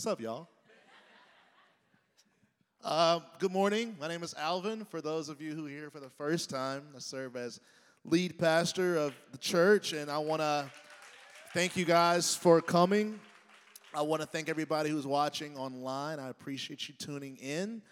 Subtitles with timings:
[0.00, 0.48] What's up, y'all?
[2.82, 3.94] Uh, good morning.
[4.00, 4.86] My name is Alvin.
[4.86, 7.60] For those of you who are here for the first time, I serve as
[8.06, 10.70] lead pastor of the church, and I want to
[11.52, 13.20] thank you guys for coming.
[13.92, 16.18] I want to thank everybody who's watching online.
[16.18, 17.82] I appreciate you tuning in.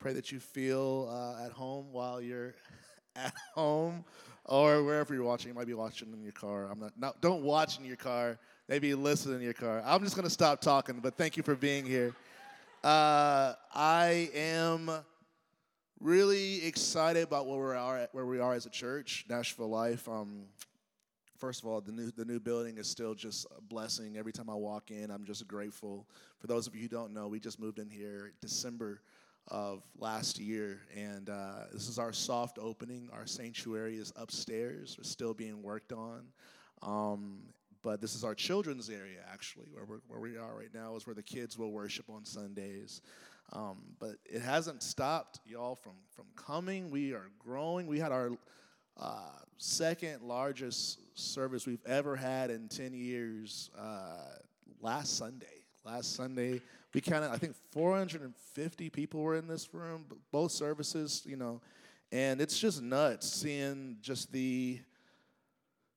[0.00, 2.56] Pray that you feel uh, at home while you're
[3.14, 4.04] at home
[4.46, 5.50] or wherever you're watching.
[5.50, 6.66] You might be watching in your car.
[6.72, 8.40] I'm not, not don't watch in your car.
[8.72, 9.82] Maybe listen in your car.
[9.84, 12.14] I'm just going to stop talking, but thank you for being here.
[12.82, 14.90] Uh, I am
[16.00, 20.08] really excited about where we are where we are as a church, Nashville Life.
[20.08, 20.44] Um,
[21.36, 24.16] first of all, the new the new building is still just a blessing.
[24.16, 26.06] Every time I walk in, I'm just grateful.
[26.38, 29.02] For those of you who don't know, we just moved in here December
[29.48, 33.10] of last year, and uh, this is our soft opening.
[33.12, 36.22] Our sanctuary is upstairs; still being worked on.
[36.80, 37.42] Um,
[37.82, 41.14] but this is our children's area, actually, where, where we are right now, is where
[41.14, 43.00] the kids will worship on Sundays.
[43.52, 46.90] Um, but it hasn't stopped y'all from, from coming.
[46.90, 47.86] We are growing.
[47.86, 48.30] We had our
[48.96, 54.36] uh, second largest service we've ever had in 10 years uh,
[54.80, 55.46] last Sunday.
[55.84, 56.60] Last Sunday,
[56.94, 61.60] we counted, I think, 450 people were in this room, both services, you know,
[62.12, 64.78] and it's just nuts seeing just the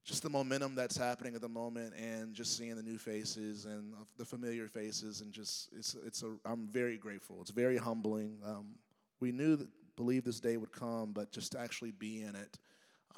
[0.05, 3.91] just the momentum that's happening at the moment and just seeing the new faces and
[4.17, 7.37] the familiar faces and just it's it's a I'm very grateful.
[7.41, 8.37] It's very humbling.
[8.45, 8.75] Um,
[9.19, 12.59] we knew that believe this day would come, but just to actually be in it,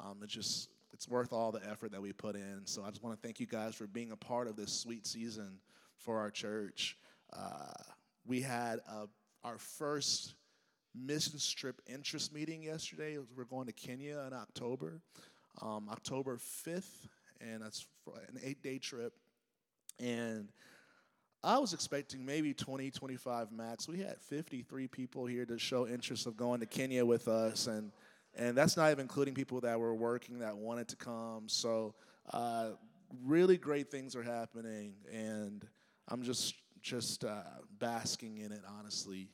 [0.00, 2.62] um, just it's worth all the effort that we put in.
[2.64, 5.06] So I just want to thank you guys for being a part of this sweet
[5.06, 5.58] season
[5.98, 6.96] for our church.
[7.36, 7.72] Uh,
[8.26, 9.06] we had a,
[9.44, 10.34] our first
[10.94, 13.18] mission trip interest meeting yesterday.
[13.36, 15.02] We're going to Kenya in October
[15.62, 17.08] um, October 5th,
[17.40, 17.86] and that's
[18.28, 19.12] an eight day trip.
[20.00, 20.48] And
[21.42, 23.88] I was expecting maybe 20, 25 max.
[23.88, 27.92] We had 53 people here to show interest of going to Kenya with us, and
[28.34, 31.48] and that's not even including people that were working that wanted to come.
[31.48, 31.94] So,
[32.32, 32.70] uh,
[33.24, 35.66] really great things are happening, and
[36.08, 37.42] I'm just just uh,
[37.78, 39.28] basking in it, honestly.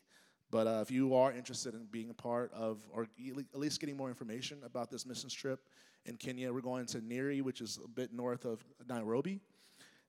[0.50, 3.96] But uh, if you are interested in being a part of, or at least getting
[3.96, 5.60] more information about this missions trip,
[6.06, 6.52] in Kenya.
[6.52, 9.40] We're going to Nyeri, which is a bit north of Nairobi.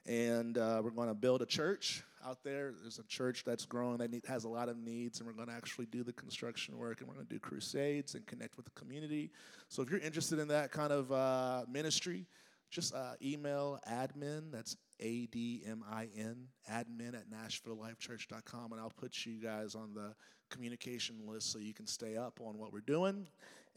[0.07, 2.73] And uh, we're going to build a church out there.
[2.79, 5.53] There's a church that's growing that has a lot of needs, and we're going to
[5.53, 8.72] actually do the construction work, and we're going to do crusades and connect with the
[8.72, 9.31] community.
[9.67, 12.28] So if you're interested in that kind of uh, ministry,
[12.69, 18.91] just uh, email admin, that's A D M I N, admin at NashvilleLifeChurch.com, and I'll
[18.95, 20.13] put you guys on the
[20.51, 23.28] communication list so you can stay up on what we're doing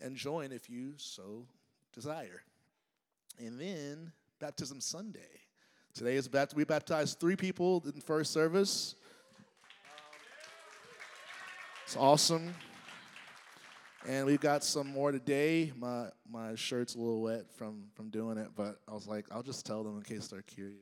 [0.01, 1.47] and join if you so
[1.99, 2.43] desire.
[3.41, 5.19] And then baptism Sunday.
[5.95, 8.95] Today is bapt- we baptized three people in first service.
[11.85, 12.55] It's awesome.
[14.07, 15.73] And we've got some more today.
[15.77, 19.43] My my shirt's a little wet from from doing it, but I was like, I'll
[19.43, 20.79] just tell them in case they're curious.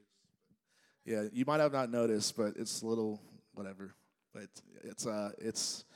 [1.07, 3.23] Yeah, you might have not noticed, but it's a little
[3.55, 3.95] whatever.
[4.35, 4.49] But
[4.85, 5.87] it's uh it's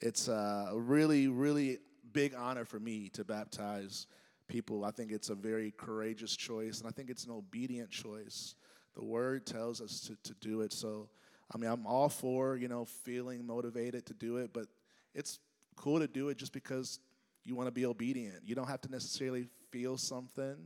[0.00, 1.78] it's uh, a really really
[2.12, 4.06] big honor for me to baptize
[4.52, 4.84] people.
[4.84, 8.54] I think it's a very courageous choice, and I think it's an obedient choice.
[8.94, 10.74] The word tells us to, to do it.
[10.74, 11.08] So,
[11.52, 14.66] I mean, I'm all for, you know, feeling motivated to do it, but
[15.14, 15.38] it's
[15.76, 16.98] cool to do it just because
[17.44, 18.42] you want to be obedient.
[18.44, 20.56] You don't have to necessarily feel something.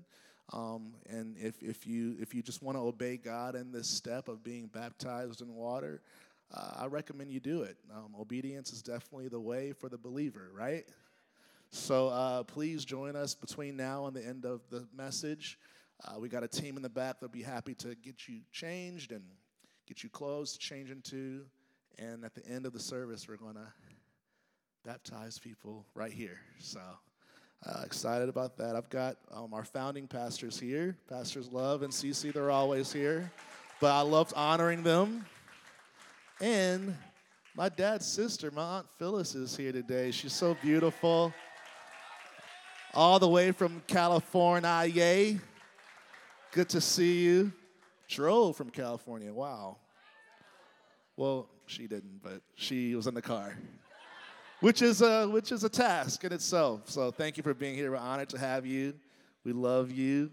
[0.53, 4.29] Um, and if, if you if you just want to obey God in this step
[4.29, 6.03] of being baptized in water,
[6.53, 7.77] uh, I recommend you do it.
[7.95, 10.85] Um, obedience is definitely the way for the believer, right?
[11.71, 15.59] So uh, please join us between now and the end of the message.
[16.05, 19.13] Uh, we got a team in the back that'll be happy to get you changed
[19.13, 19.23] and
[19.87, 21.45] get you clothes to change into.
[21.99, 23.69] And at the end of the service, we're going to
[24.85, 26.39] baptize people right here.
[26.61, 26.81] So
[27.65, 28.77] uh, excited about that.
[28.77, 32.33] I've got um, our founding pastors here, Pastors Love and Cece.
[32.33, 33.33] They're always here,
[33.81, 35.25] but I love honoring them.
[36.41, 36.95] And
[37.57, 40.11] my dad's sister, my aunt Phyllis, is here today.
[40.11, 41.33] She's so beautiful
[42.97, 44.85] all the way from California.
[44.93, 45.39] Yay.
[46.53, 47.53] Good to see you.
[48.09, 49.33] Drove from California.
[49.33, 49.77] Wow.
[51.17, 53.57] Well, she didn't, but she was in the car,
[54.61, 56.89] which is a, which is a task in itself.
[56.89, 57.91] So thank you for being here.
[57.91, 58.95] We're honored to have you.
[59.45, 60.31] We love you.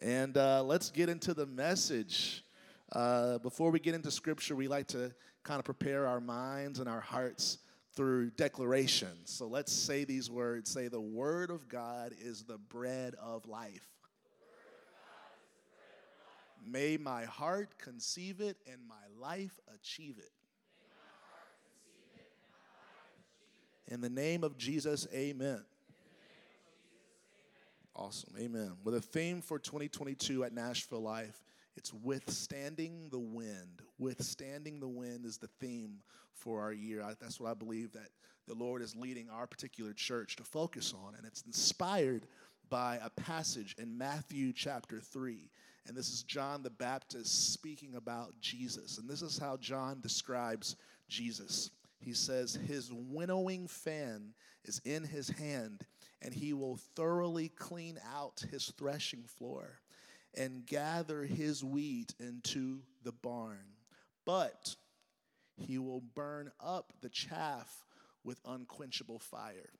[0.00, 2.44] And uh, let's get into the message.
[2.92, 5.12] Uh, before we get into scripture, we like to
[5.42, 7.58] kind of prepare our minds and our hearts
[7.96, 9.08] through declaration.
[9.24, 13.88] So let's say these words say, The Word of God is the bread of life.
[16.64, 20.30] May my heart conceive it and my life achieve it.
[23.88, 25.64] In the name of Jesus, amen.
[27.94, 28.34] Awesome.
[28.38, 28.72] Amen.
[28.84, 31.42] With a theme for 2022 at Nashville Life,
[31.76, 33.80] it's withstanding the wind.
[33.98, 35.98] Withstanding the wind is the theme
[36.34, 37.02] for our year.
[37.02, 38.10] I, that's what I believe that
[38.46, 41.14] the Lord is leading our particular church to focus on.
[41.16, 42.26] And it's inspired
[42.68, 45.50] by a passage in Matthew chapter 3.
[45.86, 48.98] And this is John the Baptist speaking about Jesus.
[48.98, 50.76] And this is how John describes
[51.08, 51.70] Jesus.
[52.00, 54.34] He says, His winnowing fan
[54.64, 55.86] is in his hand,
[56.22, 59.80] and he will thoroughly clean out his threshing floor
[60.34, 63.75] and gather his wheat into the barn.
[64.26, 64.76] But
[65.56, 67.84] he will burn up the chaff
[68.24, 69.70] with unquenchable fire.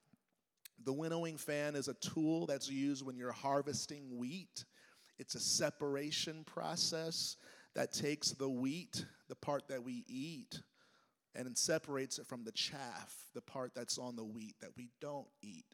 [0.84, 4.64] The winnowing fan is a tool that's used when you're harvesting wheat.
[5.18, 7.36] It's a separation process
[7.74, 10.60] that takes the wheat, the part that we eat,
[11.34, 15.26] and separates it from the chaff, the part that's on the wheat that we don't
[15.42, 15.66] eat.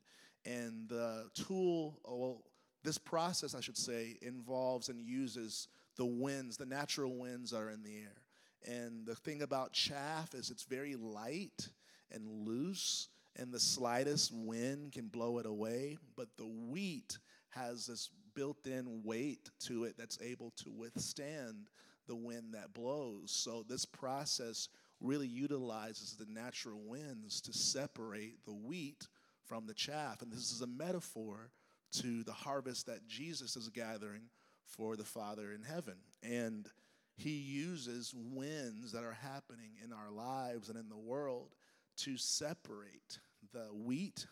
[0.44, 2.44] And the tool, oh, well,
[2.82, 7.70] this process, I should say, involves and uses the winds, the natural winds that are
[7.70, 8.21] in the air.
[8.66, 11.68] And the thing about chaff is it's very light
[12.10, 15.96] and loose, and the slightest wind can blow it away.
[16.16, 17.18] But the wheat
[17.50, 21.68] has this built in weight to it that's able to withstand
[22.06, 23.30] the wind that blows.
[23.30, 24.68] So, this process
[25.00, 29.08] really utilizes the natural winds to separate the wheat
[29.44, 30.22] from the chaff.
[30.22, 31.50] And this is a metaphor
[31.92, 34.22] to the harvest that Jesus is gathering
[34.64, 35.96] for the Father in heaven.
[36.22, 36.68] And
[37.16, 41.54] he uses winds that are happening in our lives and in the world
[41.98, 43.18] to separate
[43.52, 44.26] the wheat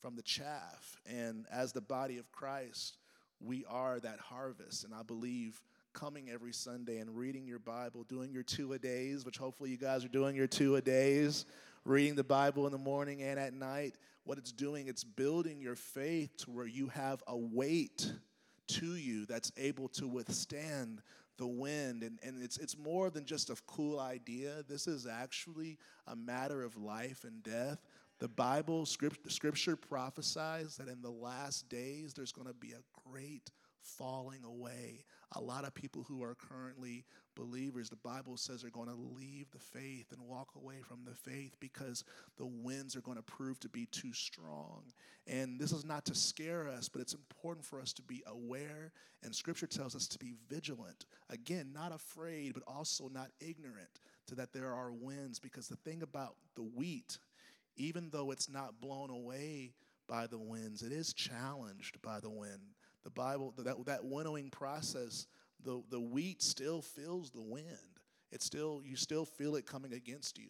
[0.00, 0.96] from the chaff.
[1.06, 2.98] And as the body of Christ,
[3.40, 4.84] we are that harvest.
[4.84, 5.62] And I believe
[5.92, 9.76] coming every Sunday and reading your Bible, doing your two a days, which hopefully you
[9.76, 11.44] guys are doing your two a days,
[11.84, 13.94] reading the Bible in the morning and at night,
[14.24, 18.12] what it's doing, it's building your faith to where you have a weight
[18.68, 21.02] to you that's able to withstand
[21.38, 22.02] the wind.
[22.02, 24.64] And, and it's, it's more than just a cool idea.
[24.68, 27.78] This is actually a matter of life and death.
[28.18, 33.10] The Bible, script, scripture prophesies that in the last days there's going to be a
[33.10, 33.50] great
[33.82, 35.04] falling away.
[35.32, 39.50] A lot of people who are currently believers, the Bible says, are going to leave
[39.50, 42.04] the faith and walk away from the faith because
[42.36, 44.82] the winds are going to prove to be too strong.
[45.26, 48.92] And this is not to scare us, but it's important for us to be aware.
[49.22, 51.06] And Scripture tells us to be vigilant.
[51.30, 55.38] Again, not afraid, but also not ignorant to that there are winds.
[55.38, 57.18] Because the thing about the wheat,
[57.76, 59.72] even though it's not blown away
[60.08, 62.60] by the winds, it is challenged by the wind.
[63.04, 65.26] The Bible, that, that winnowing process,
[65.64, 67.66] the, the wheat still feels the wind.
[68.30, 70.48] It's still, you still feel it coming against you.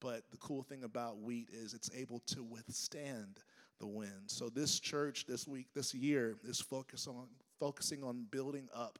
[0.00, 3.40] But the cool thing about wheat is it's able to withstand
[3.80, 4.26] the wind.
[4.26, 7.26] So this church this week, this year, is focused on
[7.58, 8.98] focusing on building up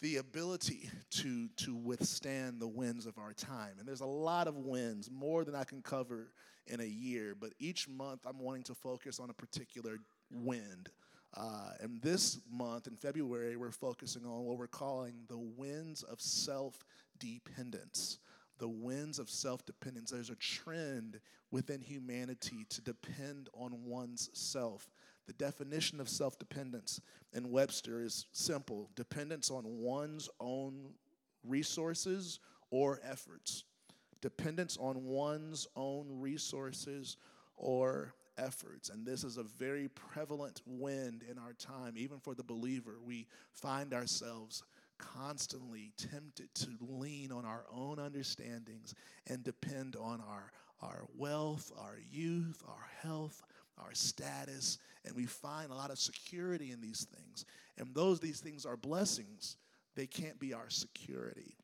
[0.00, 3.72] the ability to, to withstand the winds of our time.
[3.78, 6.32] And there's a lot of winds, more than I can cover
[6.66, 9.98] in a year, but each month I'm wanting to focus on a particular
[10.30, 10.90] wind.
[11.36, 16.20] Uh, and this month, in February, we're focusing on what we're calling the winds of
[16.20, 16.84] self
[17.18, 18.18] dependence.
[18.58, 20.10] The winds of self dependence.
[20.10, 21.20] There's a trend
[21.50, 24.90] within humanity to depend on one's self.
[25.26, 27.00] The definition of self dependence
[27.34, 30.94] in Webster is simple dependence on one's own
[31.44, 33.64] resources or efforts.
[34.22, 37.18] Dependence on one's own resources
[37.56, 38.88] or efforts.
[38.88, 42.96] And this is a very prevalent wind in our time, even for the believer.
[43.04, 44.62] We find ourselves
[44.98, 48.94] constantly tempted to lean on our own understandings
[49.26, 53.42] and depend on our, our wealth, our youth, our health,
[53.78, 57.44] our status, and we find a lot of security in these things.
[57.78, 59.56] And those these things are blessings,
[59.94, 61.56] they can't be our security.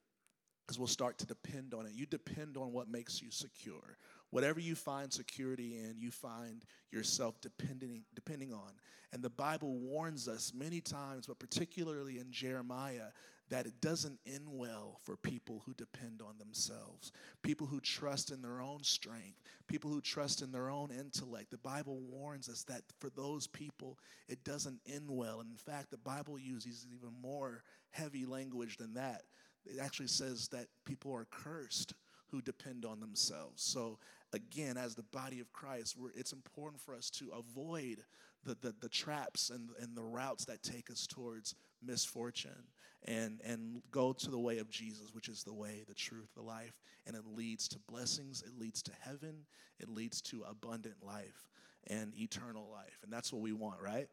[0.67, 1.93] Because we'll start to depend on it.
[1.93, 3.99] You depend on what makes you secure.
[4.33, 8.73] Whatever you find security in, you find yourself depending, depending on.
[9.13, 13.09] And the Bible warns us many times, but particularly in Jeremiah,
[13.51, 17.13] that it doesn't end well for people who depend on themselves,
[17.43, 21.51] people who trust in their own strength, people who trust in their own intellect.
[21.51, 23.99] The Bible warns us that for those people,
[24.31, 25.41] it doesn't end well.
[25.41, 29.25] And in fact, the Bible uses even more heavy language than that.
[29.67, 31.93] It actually says that people are cursed
[32.33, 33.63] who depend on themselves.
[33.63, 33.99] So
[34.33, 38.05] again, as the body of Christ, it's important for us to avoid
[38.45, 42.65] the, the, the traps and, and the routes that take us towards misfortune
[43.05, 46.43] and, and go to the way of Jesus, which is the way, the truth, the
[46.43, 46.81] life.
[47.07, 49.35] And it leads to blessings, it leads to heaven,
[49.81, 51.49] it leads to abundant life
[51.89, 53.01] and eternal life.
[53.03, 54.09] And that's what we want, right?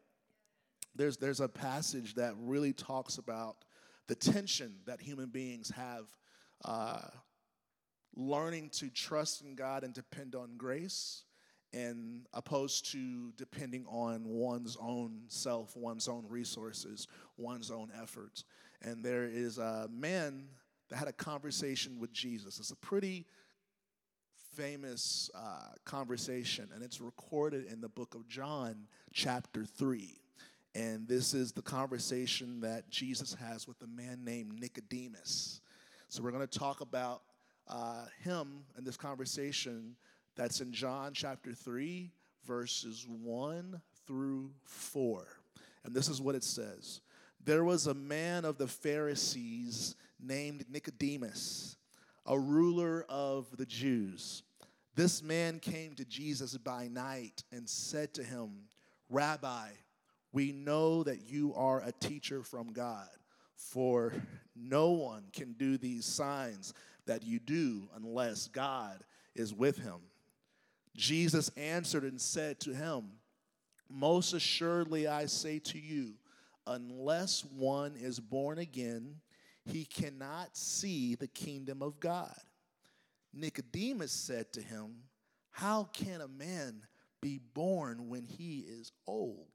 [0.96, 3.56] There's, there's a passage that really talks about
[4.08, 6.06] the tension that human beings have
[6.64, 7.02] uh,
[8.16, 11.24] learning to trust in God and depend on grace
[11.72, 18.44] and opposed to depending on one's own self, one's own resources, one's own efforts.
[18.82, 20.48] And there is a man
[20.88, 22.58] that had a conversation with Jesus.
[22.58, 23.26] It's a pretty
[24.56, 30.16] famous uh, conversation, and it's recorded in the book of John, chapter 3.
[30.74, 35.60] And this is the conversation that Jesus has with a man named Nicodemus.
[36.08, 37.22] So we're going to talk about
[37.68, 39.96] uh, him in this conversation
[40.36, 42.10] that's in John chapter 3,
[42.46, 45.26] verses 1 through 4.
[45.84, 47.00] And this is what it says
[47.44, 51.76] There was a man of the Pharisees named Nicodemus,
[52.26, 54.42] a ruler of the Jews.
[54.94, 58.50] This man came to Jesus by night and said to him,
[59.08, 59.68] Rabbi,
[60.32, 63.08] we know that you are a teacher from God,
[63.56, 64.12] for
[64.54, 66.74] no one can do these signs
[67.10, 69.02] that you do unless God
[69.34, 69.98] is with him.
[70.96, 73.10] Jesus answered and said to him,
[73.88, 76.14] Most assuredly I say to you,
[76.68, 79.16] unless one is born again,
[79.64, 82.38] he cannot see the kingdom of God.
[83.34, 84.94] Nicodemus said to him,
[85.50, 86.82] How can a man
[87.20, 89.48] be born when he is old?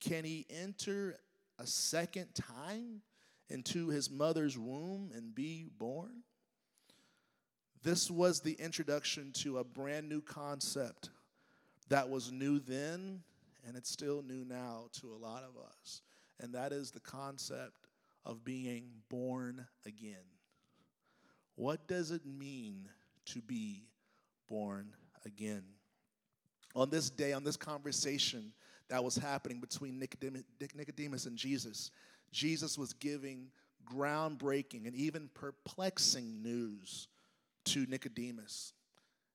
[0.00, 1.18] Can he enter
[1.58, 3.02] a second time
[3.50, 6.22] into his mother's womb and be born?
[7.82, 11.10] This was the introduction to a brand new concept
[11.88, 13.22] that was new then
[13.66, 16.02] and it's still new now to a lot of us.
[16.40, 17.88] And that is the concept
[18.24, 20.24] of being born again.
[21.56, 22.88] What does it mean
[23.26, 23.84] to be
[24.48, 24.94] born
[25.24, 25.64] again?
[26.74, 28.52] On this day, on this conversation
[28.88, 31.90] that was happening between Nicodemus and Jesus,
[32.32, 33.48] Jesus was giving
[33.84, 37.08] groundbreaking and even perplexing news
[37.68, 38.72] to Nicodemus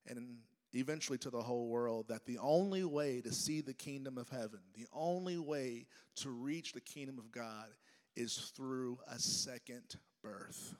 [0.08, 0.38] and
[0.74, 4.60] eventually to the whole world that the only way to see the kingdom of heaven,
[4.76, 5.86] the only way
[6.16, 7.68] to reach the kingdom of God
[8.16, 10.76] is through a second birth.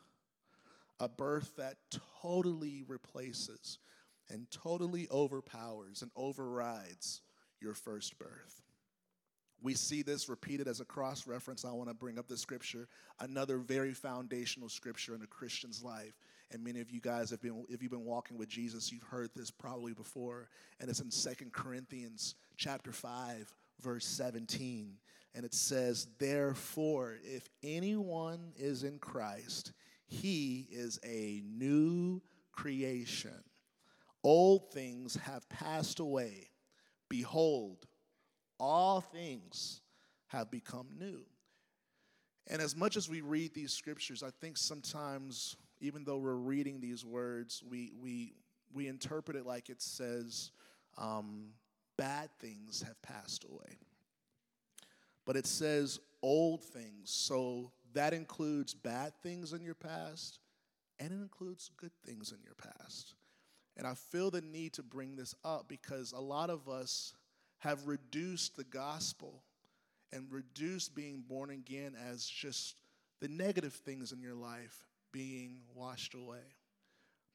[1.00, 1.78] A birth that
[2.22, 3.80] totally replaces
[4.30, 7.22] and totally overpowers and overrides
[7.60, 8.62] your first birth.
[9.62, 11.66] We see this repeated as a cross reference.
[11.66, 12.88] I want to bring up the scripture,
[13.20, 16.14] another very foundational scripture in a Christian's life
[16.52, 19.30] and many of you guys have been if you've been walking with jesus you've heard
[19.36, 20.50] this probably before.
[20.80, 24.98] And it's in Second corinthians chapter 5 verse 17
[25.36, 29.74] and it says therefore if anyone is in christ
[30.06, 32.22] he is a new
[32.52, 33.44] creation.
[34.24, 36.50] Old things have passed away.
[37.10, 37.88] Behold
[38.60, 39.82] all things
[40.28, 41.20] have become new.
[42.48, 46.80] And as much as we read these scriptures i think sometimes even though we're reading
[46.80, 48.34] these words, we, we,
[48.74, 50.52] we interpret it like it says,
[50.98, 51.50] um,
[51.98, 53.78] bad things have passed away.
[55.26, 57.12] But it says old things.
[57.12, 60.40] So that includes bad things in your past
[61.00, 63.16] and it includes good things in your past.
[63.76, 67.14] And I feel the need to bring this up because a lot of us
[67.58, 69.44] have reduced the gospel
[70.14, 72.78] and reduced being born again as just
[73.20, 75.53] the negative things in your life being
[75.84, 76.56] washed away.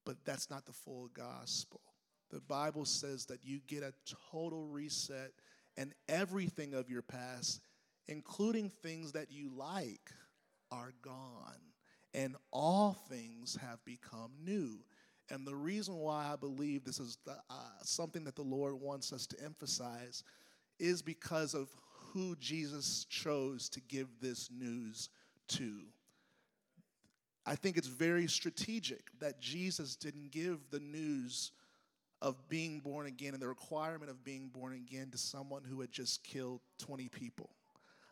[0.04, 1.80] But that's not the full gospel.
[2.30, 3.92] The Bible says that you get a
[4.30, 5.32] total reset
[5.76, 7.60] and everything of your past,
[8.08, 10.10] including things that you like,
[10.70, 11.60] are gone.
[12.14, 14.78] And all things have become new.
[15.30, 19.12] And the reason why I believe this is the, uh, something that the Lord wants
[19.12, 20.24] us to emphasize
[20.78, 21.68] is because of
[22.12, 25.10] who Jesus chose to give this news
[25.48, 25.82] to.
[27.48, 31.52] I think it's very strategic that Jesus didn't give the news
[32.20, 35.90] of being born again and the requirement of being born again to someone who had
[35.90, 37.48] just killed 20 people.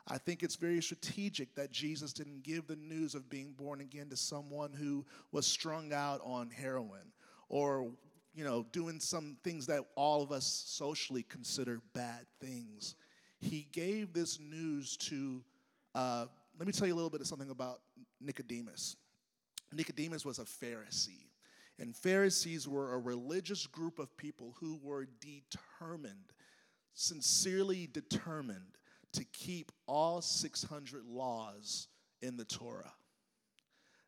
[0.09, 4.09] I think it's very strategic that Jesus didn't give the news of being born again
[4.09, 7.13] to someone who was strung out on heroin
[7.51, 7.91] or
[8.35, 12.95] you know doing some things that all of us socially consider bad things.
[13.39, 15.45] He gave this news to
[15.95, 16.25] uh,
[16.59, 17.81] let me tell you a little bit of something about
[18.19, 18.97] Nicodemus.
[19.73, 21.31] Nicodemus was a Pharisee.
[21.79, 26.33] And Pharisees were a religious group of people who were determined,
[26.95, 28.79] sincerely determined,
[29.13, 31.89] to keep all 600 laws
[32.23, 32.93] in the Torah.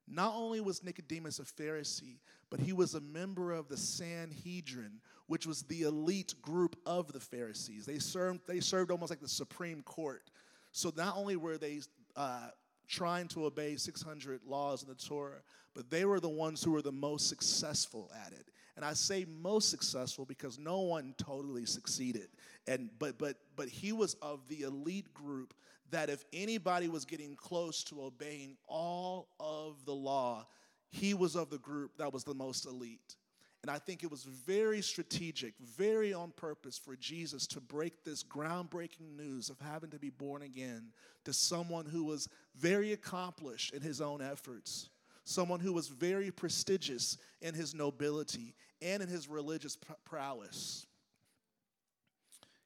[0.07, 5.47] Not only was Nicodemus a Pharisee, but he was a member of the Sanhedrin, which
[5.47, 7.85] was the elite group of the Pharisees.
[7.85, 10.31] They served, they served almost like the Supreme Court.
[10.73, 11.81] So not only were they
[12.17, 12.49] uh,
[12.89, 15.43] trying to obey 600 laws in the Torah,
[15.75, 18.49] but they were the ones who were the most successful at it.
[18.77, 22.29] And I say most successful because no one totally succeeded.
[22.67, 25.53] And but but but he was of the elite group
[25.91, 30.47] that if anybody was getting close to obeying all of the law,
[30.91, 33.17] he was of the group that was the most elite.
[33.63, 38.23] And I think it was very strategic, very on purpose for Jesus to break this
[38.23, 40.93] groundbreaking news of having to be born again
[41.25, 44.91] to someone who was very accomplished in his own efforts,
[45.25, 50.87] someone who was very prestigious in his nobility and in his religious prowess.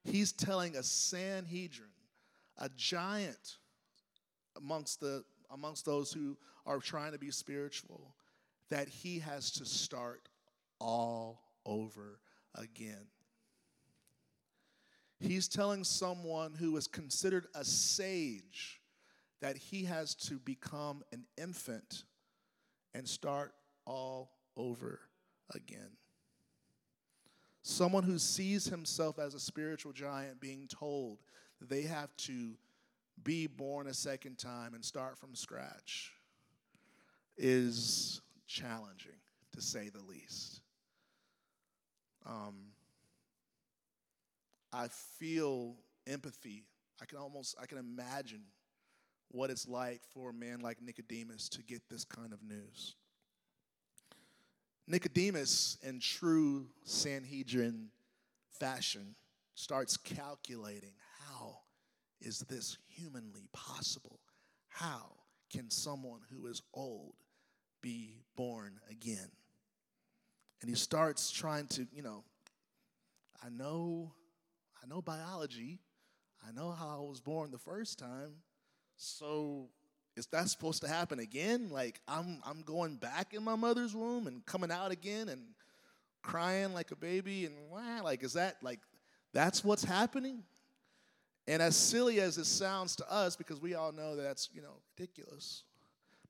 [0.04, 1.88] He's telling a Sanhedrin,
[2.58, 3.56] a giant
[4.56, 8.14] amongst, the, amongst those who are trying to be spiritual,
[8.68, 10.28] that he has to start
[10.82, 12.18] all over
[12.56, 13.06] again.
[15.20, 18.80] He's telling someone who is considered a sage
[19.40, 22.02] that he has to become an infant
[22.94, 23.54] and start
[23.86, 24.98] all over
[25.54, 25.90] again.
[27.62, 31.18] Someone who sees himself as a spiritual giant being told
[31.60, 32.56] they have to
[33.22, 36.12] be born a second time and start from scratch
[37.38, 39.12] is challenging,
[39.52, 40.61] to say the least.
[42.26, 42.54] Um,
[44.72, 45.76] I feel
[46.06, 46.64] empathy.
[47.00, 48.42] I can almost, I can imagine
[49.28, 52.94] what it's like for a man like Nicodemus to get this kind of news.
[54.86, 57.88] Nicodemus, in true Sanhedrin
[58.58, 59.14] fashion,
[59.54, 60.92] starts calculating
[61.28, 61.58] how
[62.20, 64.20] is this humanly possible?
[64.68, 65.12] How
[65.50, 67.14] can someone who is old
[67.80, 69.30] be born again?
[70.62, 72.22] And he starts trying to, you know,
[73.44, 74.12] I know,
[74.82, 75.80] I know biology.
[76.46, 78.36] I know how I was born the first time.
[78.96, 79.68] So
[80.16, 81.68] is that supposed to happen again?
[81.70, 85.42] Like I'm I'm going back in my mother's womb and coming out again and
[86.22, 88.80] crying like a baby and wow, like is that like
[89.32, 90.44] that's what's happening?
[91.48, 94.62] And as silly as it sounds to us, because we all know that that's you
[94.62, 95.64] know ridiculous,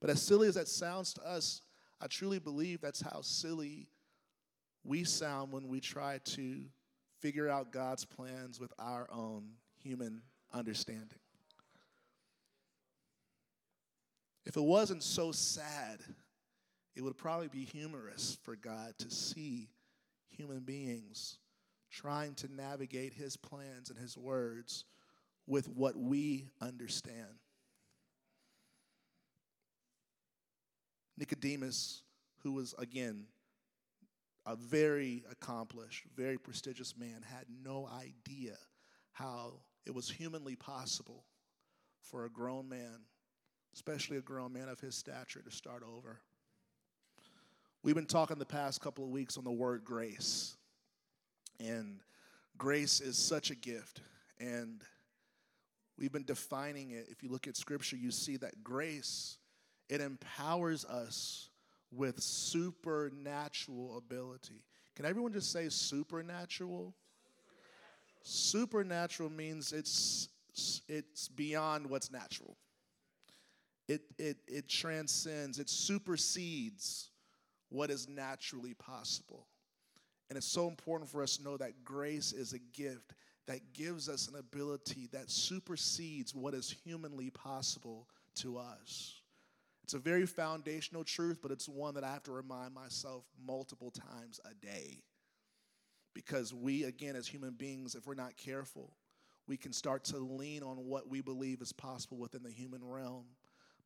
[0.01, 1.61] but as silly as that sounds to us,
[2.01, 3.89] I truly believe that's how silly
[4.85, 6.65] we sound when we try to
[7.21, 9.45] figure out God's plans with our own
[9.83, 11.19] human understanding.
[14.45, 16.01] If it wasn't so sad,
[16.97, 19.69] it would probably be humorous for God to see
[20.29, 21.39] human beings
[21.91, 24.85] trying to navigate his plans and his words
[25.47, 27.39] with what we understand.
[31.19, 32.03] Nicodemus,
[32.43, 33.27] who was, again,
[34.47, 38.57] a very accomplished, very prestigious man, had no idea
[39.13, 39.55] how
[39.87, 41.25] it was humanly possible
[42.01, 43.01] for a grown man,
[43.75, 46.21] especially a grown man of his stature, to start over.
[47.83, 50.57] We've been talking the past couple of weeks on the word grace.
[51.59, 52.01] And
[52.57, 54.01] grace is such a gift.
[54.39, 54.83] And
[55.99, 57.07] we've been defining it.
[57.11, 59.39] If you look at scripture, you see that grace,
[59.89, 61.49] it empowers us
[61.93, 64.65] with supernatural ability.
[64.97, 66.95] Can everyone just say supernatural?
[68.23, 70.29] Supernatural, supernatural means it's
[70.89, 72.57] it's beyond what's natural.
[73.89, 77.11] It it it transcends, it supersedes
[77.69, 79.47] what is naturally possible.
[80.29, 83.15] And it's so important for us to know that grace is a gift
[83.47, 89.22] that gives us an ability that supersedes what is humanly possible to us.
[89.93, 93.91] It's a very foundational truth, but it's one that I have to remind myself multiple
[93.91, 95.03] times a day.
[96.15, 98.95] Because we, again, as human beings, if we're not careful,
[99.47, 103.27] we can start to lean on what we believe is possible within the human realm.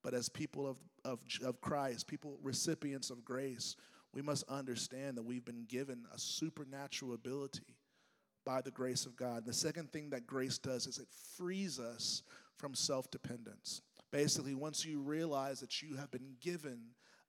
[0.04, 3.74] But as people of, of, of Christ, people recipients of grace,
[4.14, 7.74] we must understand that we've been given a supernatural ability
[8.44, 9.44] by the grace of God.
[9.44, 12.22] The second thing that grace does is it frees us
[12.58, 13.82] from self dependence.
[14.12, 16.80] Basically, once you realize that you have been given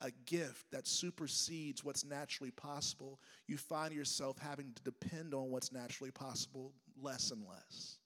[0.02, 5.72] a gift that supersedes what's naturally possible, you find yourself having to depend on what's
[5.72, 7.98] naturally possible less and less.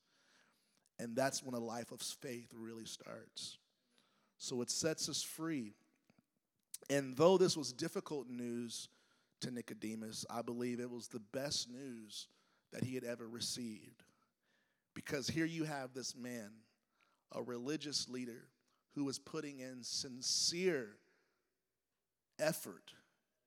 [0.99, 3.57] And that's when a life of faith really starts.
[4.37, 5.73] So it sets us free.
[6.89, 8.87] And though this was difficult news
[9.41, 12.27] to Nicodemus, I believe it was the best news
[12.71, 14.03] that he had ever received.
[14.93, 16.51] Because here you have this man,
[17.33, 18.47] a religious leader,
[18.95, 20.97] who was putting in sincere
[22.39, 22.91] effort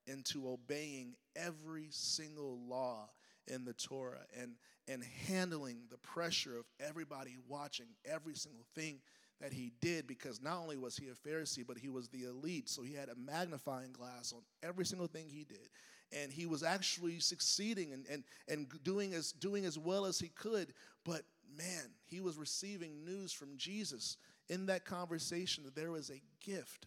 [0.06, 3.08] into obeying every single law
[3.46, 4.52] in the Torah and,
[4.88, 9.00] and handling the pressure of everybody watching every single thing
[9.40, 12.68] that he did because not only was he a Pharisee, but he was the elite.
[12.68, 15.68] So he had a magnifying glass on every single thing he did.
[16.12, 20.28] And he was actually succeeding and, and, and doing, as, doing as well as he
[20.28, 20.72] could.
[21.04, 21.22] But
[21.56, 24.16] man, he was receiving news from Jesus
[24.48, 26.86] in that conversation that there was a gift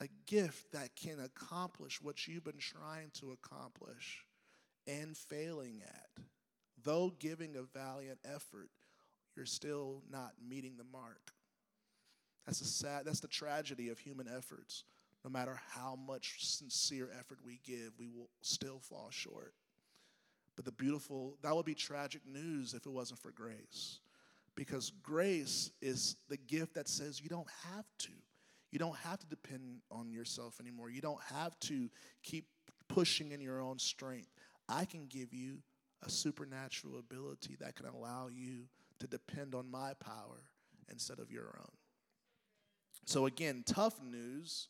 [0.00, 4.24] a gift that can accomplish what you've been trying to accomplish
[4.86, 6.24] and failing at.
[6.82, 8.70] Though giving a valiant effort,
[9.34, 11.32] you're still not meeting the mark.
[12.44, 14.84] That's the sad, that's the tragedy of human efforts.
[15.24, 19.54] No matter how much sincere effort we give, we will still fall short.
[20.54, 23.98] But the beautiful, that would be tragic news if it wasn't for grace.
[24.56, 28.12] Because grace is the gift that says you don't have to.
[28.72, 30.90] You don't have to depend on yourself anymore.
[30.90, 31.88] You don't have to
[32.22, 32.46] keep
[32.88, 34.28] pushing in your own strength.
[34.68, 35.58] I can give you
[36.04, 38.64] a supernatural ability that can allow you
[38.98, 40.42] to depend on my power
[40.90, 41.72] instead of your own.
[43.04, 44.68] So again, tough news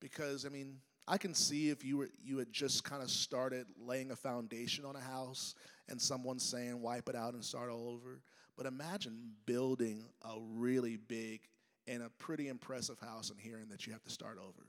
[0.00, 3.66] because I mean, I can see if you were you had just kind of started
[3.78, 5.54] laying a foundation on a house
[5.88, 8.20] and someone saying wipe it out and start all over.
[8.60, 11.40] But imagine building a really big
[11.86, 14.66] and a pretty impressive house and hearing that you have to start over.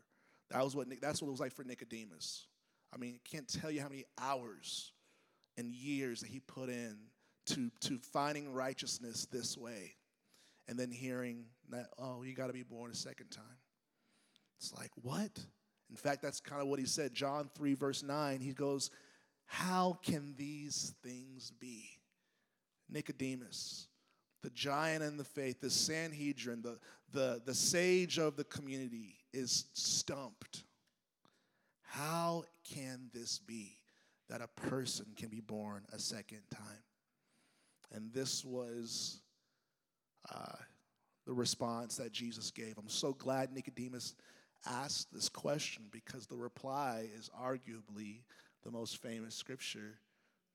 [0.50, 2.48] That was what that's what it was like for Nicodemus.
[2.96, 4.94] I mean, can't tell you how many hours
[5.58, 7.00] and years that he put in
[7.48, 9.96] to, to finding righteousness this way.
[10.70, 13.44] And then hearing that, oh, you got to be born a second time.
[14.58, 15.38] It's like, what?
[15.90, 17.14] In fact, that's kind of what he said.
[17.14, 18.90] John 3, verse 9, he goes,
[19.48, 21.90] How can these things be?
[22.92, 23.88] Nicodemus,
[24.42, 26.78] the giant in the faith, the Sanhedrin, the,
[27.12, 30.64] the, the sage of the community, is stumped.
[31.84, 33.78] How can this be
[34.30, 36.84] that a person can be born a second time?
[37.94, 39.22] And this was
[40.34, 40.56] uh,
[41.26, 42.78] the response that Jesus gave.
[42.78, 44.16] I'm so glad Nicodemus
[44.66, 48.22] asked this question because the reply is arguably
[48.64, 50.00] the most famous scripture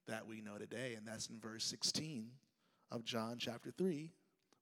[0.07, 2.29] that we know today, and that's in verse 16
[2.91, 4.11] of John chapter 3,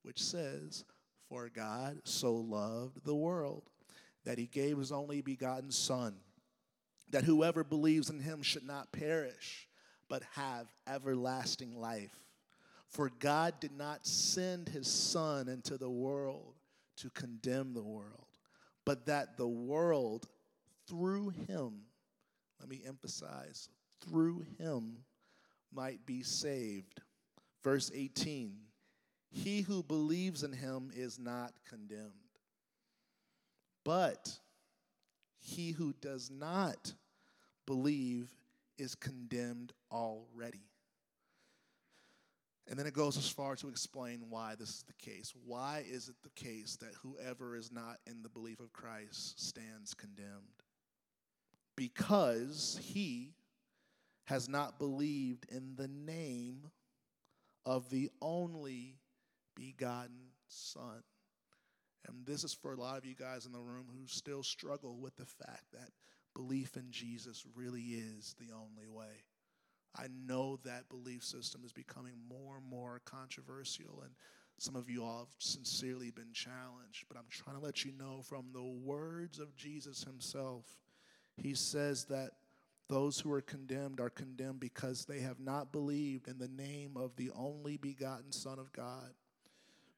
[0.03, 0.85] which says,
[1.29, 3.65] For God so loved the world
[4.25, 6.17] that he gave his only begotten Son,
[7.11, 9.69] that whoever believes in him should not perish,
[10.09, 12.17] but have everlasting life.
[12.89, 16.55] For God did not send his Son into the world
[16.97, 18.29] to condemn the world,
[18.85, 20.27] but that the world
[20.87, 21.83] through him,
[22.61, 23.69] let me emphasize,
[24.01, 24.99] through him
[25.75, 27.01] might be saved.
[27.63, 28.57] Verse 18
[29.31, 32.13] He who believes in him is not condemned,
[33.85, 34.39] but
[35.39, 36.93] he who does not
[37.67, 38.29] believe
[38.79, 40.67] is condemned already.
[42.67, 45.35] And then it goes as far to explain why this is the case.
[45.45, 49.93] Why is it the case that whoever is not in the belief of Christ stands
[49.93, 50.63] condemned?
[51.77, 53.35] Because he
[54.25, 56.71] has not believed in the name
[57.67, 58.97] of the only
[59.55, 61.03] begotten Son.
[62.07, 64.99] And this is for a lot of you guys in the room who still struggle
[64.99, 65.91] with the fact that
[66.35, 69.25] belief in Jesus really is the only way.
[69.97, 74.13] I know that belief system is becoming more and more controversial, and
[74.59, 78.21] some of you all have sincerely been challenged, but I'm trying to let you know
[78.23, 80.65] from the words of Jesus himself,
[81.37, 82.33] he says that
[82.89, 87.17] those who are condemned are condemned because they have not believed in the name of
[87.17, 89.11] the only begotten Son of God.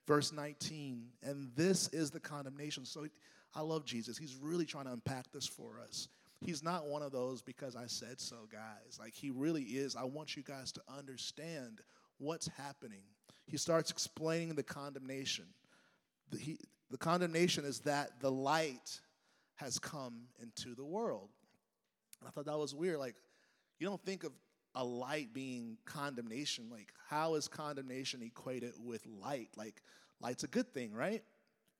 [0.06, 2.84] Verse 19, and this is the condemnation.
[2.84, 3.06] So
[3.54, 4.16] I love Jesus.
[4.16, 6.08] He's really trying to unpack this for us.
[6.44, 8.98] He's not one of those because I said so, guys.
[9.00, 9.96] Like, he really is.
[9.96, 11.80] I want you guys to understand
[12.18, 13.02] what's happening.
[13.46, 15.46] He starts explaining the condemnation.
[16.30, 16.58] The, he,
[16.90, 19.00] the condemnation is that the light
[19.56, 21.30] has come into the world.
[22.24, 22.98] I thought that was weird.
[22.98, 23.16] Like,
[23.78, 24.32] you don't think of
[24.74, 26.68] a light being condemnation.
[26.70, 29.48] Like, how is condemnation equated with light?
[29.56, 29.82] Like,
[30.20, 31.22] light's a good thing, right?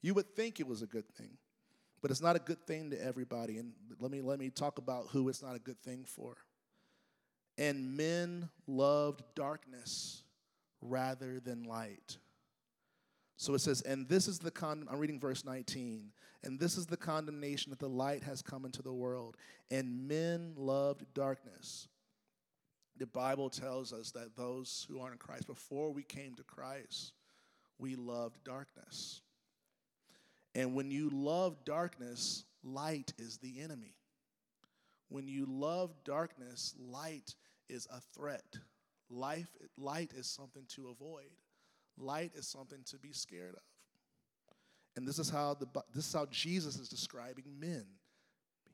[0.02, 1.36] You would think it was a good thing,
[2.00, 3.58] but it's not a good thing to everybody.
[3.58, 6.36] And let me let me talk about who it's not a good thing for.
[7.58, 10.22] And men loved darkness
[10.80, 12.18] rather than light.
[13.36, 14.86] So it says, and this is the con.
[14.90, 16.10] I'm reading verse 19.
[16.42, 19.36] And this is the condemnation that the light has come into the world,
[19.70, 21.88] and men loved darkness.
[22.98, 27.12] The Bible tells us that those who aren't in Christ, before we came to Christ,
[27.78, 29.20] we loved darkness.
[30.54, 33.96] And when you love darkness, light is the enemy.
[35.08, 37.34] When you love darkness, light
[37.68, 38.56] is a threat.
[39.10, 41.30] Life, light is something to avoid.
[41.98, 43.62] Light is something to be scared of.
[44.96, 47.84] And this is how the this is how Jesus is describing men,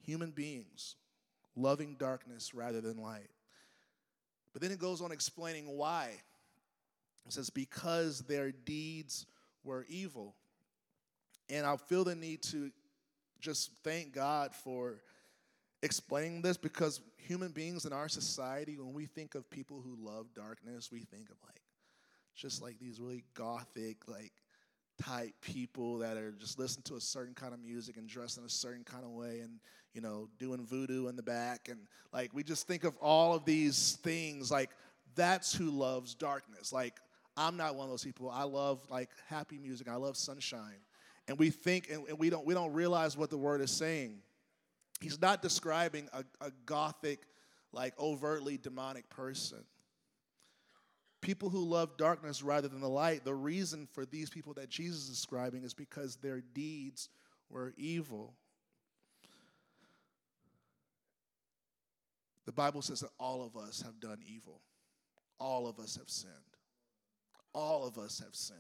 [0.01, 0.97] human beings,
[1.57, 3.31] loving darkness rather than light.
[4.53, 6.11] But then it goes on explaining why.
[7.27, 9.27] It says, because their deeds
[9.65, 10.35] were evil.
[11.49, 12.71] And I feel the need to
[13.41, 15.03] just thank God for
[15.83, 20.27] explaining this because human beings in our society, when we think of people who love
[20.35, 21.62] darkness, we think of like
[22.35, 24.33] just like these really gothic, like
[25.01, 28.45] type people that are just listening to a certain kind of music and dressed in
[28.45, 29.59] a certain kind of way and
[29.95, 31.69] you know doing voodoo in the back.
[31.69, 31.81] And
[32.13, 34.71] like we just think of all of these things like
[35.15, 36.73] that's who loves darkness.
[36.73, 36.95] Like
[37.37, 38.31] i'm not one of those people.
[38.31, 39.89] I love like happy music.
[39.89, 40.81] I love sunshine.
[41.29, 44.19] And we think and, and we don't we don't realize what the word is saying.
[45.01, 47.21] He's not describing a, a gothic
[47.73, 49.65] like overtly demonic person
[51.23, 55.05] people who love darkness rather than the light, the reason for these people that Jesus
[55.05, 57.09] is describing is because their deeds
[57.49, 58.35] were evil.
[62.45, 64.61] The Bible says that all of us have done evil.
[65.39, 66.33] All of us have sinned.
[67.55, 68.59] All of us have sinned.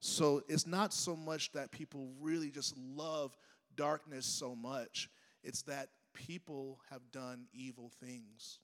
[0.00, 3.36] So it's not so much that people really just love
[3.74, 5.10] darkness so much,
[5.42, 8.60] it's that people have done evil things.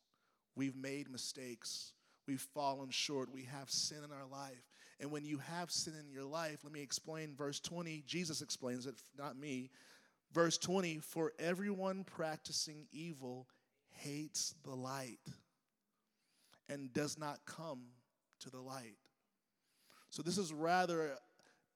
[0.54, 1.92] We've made mistakes.
[2.26, 3.32] We've fallen short.
[3.32, 4.62] We have sin in our life.
[5.00, 8.04] And when you have sin in your life, let me explain verse 20.
[8.06, 9.70] Jesus explains it, not me.
[10.32, 13.48] Verse 20 For everyone practicing evil
[13.90, 15.20] hates the light
[16.68, 17.82] and does not come
[18.40, 18.96] to the light.
[20.11, 21.16] So this is rather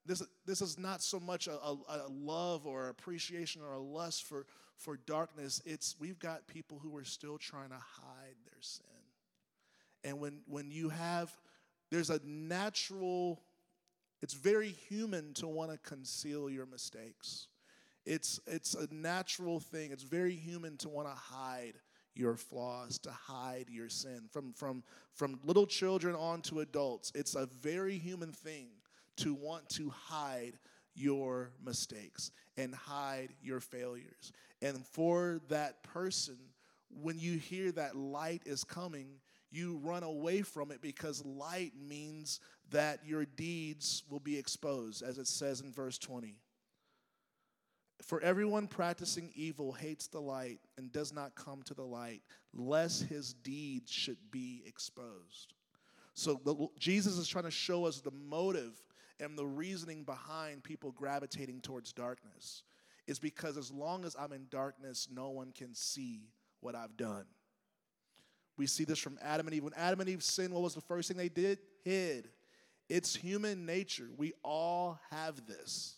[0.07, 4.23] this, this is not so much a, a, a, love or appreciation or a lust
[4.23, 4.45] for,
[4.77, 5.61] for darkness.
[5.65, 8.85] It's we've got people who are still trying to hide their sin.
[10.07, 11.29] And when, when you have,
[11.91, 13.41] there's a natural,
[14.21, 17.47] it's very human to want to conceal your mistakes.
[18.05, 19.91] It's, it's a natural thing.
[19.91, 21.73] It's very human to want to hide
[22.15, 24.29] your flaws, to hide your sin.
[24.31, 24.81] From, from,
[25.13, 28.69] from little children on to adults, it's a very human thing
[29.17, 30.53] to want to hide
[30.95, 34.31] your mistakes and hide your failures.
[34.61, 36.37] And for that person,
[36.89, 39.07] when you hear that light is coming,
[39.51, 42.39] you run away from it because light means
[42.71, 46.35] that your deeds will be exposed, as it says in verse 20.
[48.01, 52.21] For everyone practicing evil hates the light and does not come to the light,
[52.53, 55.53] lest his deeds should be exposed.
[56.13, 58.81] So the, Jesus is trying to show us the motive
[59.19, 62.63] and the reasoning behind people gravitating towards darkness.
[63.07, 66.29] Is because as long as I'm in darkness, no one can see
[66.59, 67.25] what I've done.
[68.57, 69.63] We see this from Adam and Eve.
[69.63, 71.59] When Adam and Eve sinned, what was the first thing they did?
[71.83, 72.29] Hid.
[72.89, 74.09] It's human nature.
[74.17, 75.95] We all have this.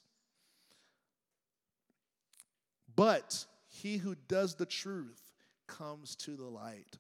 [2.96, 5.22] But he who does the truth
[5.68, 6.98] comes to the light,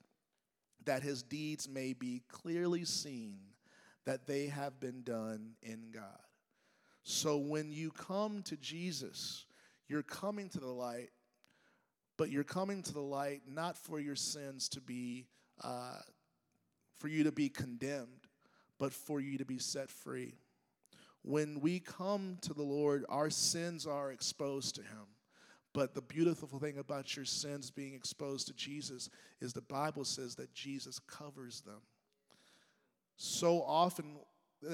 [0.85, 3.39] that his deeds may be clearly seen
[4.05, 6.03] that they have been done in God.
[7.03, 9.45] So when you come to Jesus,
[9.87, 11.09] you're coming to the light,
[12.17, 15.25] but you're coming to the light not for your sins to be
[15.63, 15.99] uh,
[16.97, 18.27] for you to be condemned,
[18.77, 20.35] but for you to be set free.
[21.23, 25.07] When we come to the Lord, our sins are exposed to Him.
[25.73, 30.35] But the beautiful thing about your sins being exposed to Jesus is the Bible says
[30.35, 31.81] that Jesus covers them.
[33.17, 34.17] So often,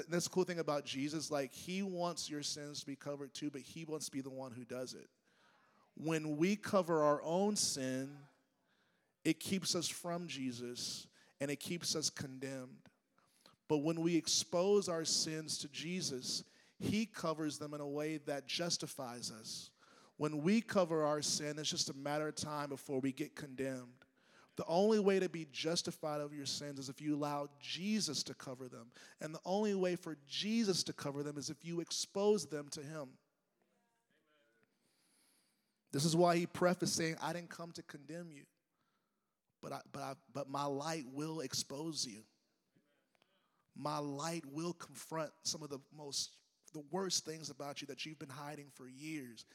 [0.07, 3.49] that's the cool thing about Jesus, like he wants your sins to be covered too,
[3.49, 5.07] but he wants to be the one who does it.
[5.97, 8.11] When we cover our own sin,
[9.25, 11.07] it keeps us from Jesus
[11.41, 12.77] and it keeps us condemned.
[13.67, 16.43] But when we expose our sins to Jesus,
[16.79, 19.71] He covers them in a way that justifies us.
[20.17, 24.05] When we cover our sin, it's just a matter of time before we get condemned.
[24.55, 28.33] The only way to be justified of your sins is if you allow Jesus to
[28.33, 28.91] cover them.
[29.19, 32.79] And the only way for Jesus to cover them is if you expose them to
[32.79, 33.09] Him.
[35.91, 38.43] This is why He prefaced saying, I didn't come to condemn you
[39.65, 42.21] but, I, but, I, but my light will expose you.
[43.75, 46.29] My light will confront some of the most
[46.73, 49.45] the worst things about you that you've been hiding for years.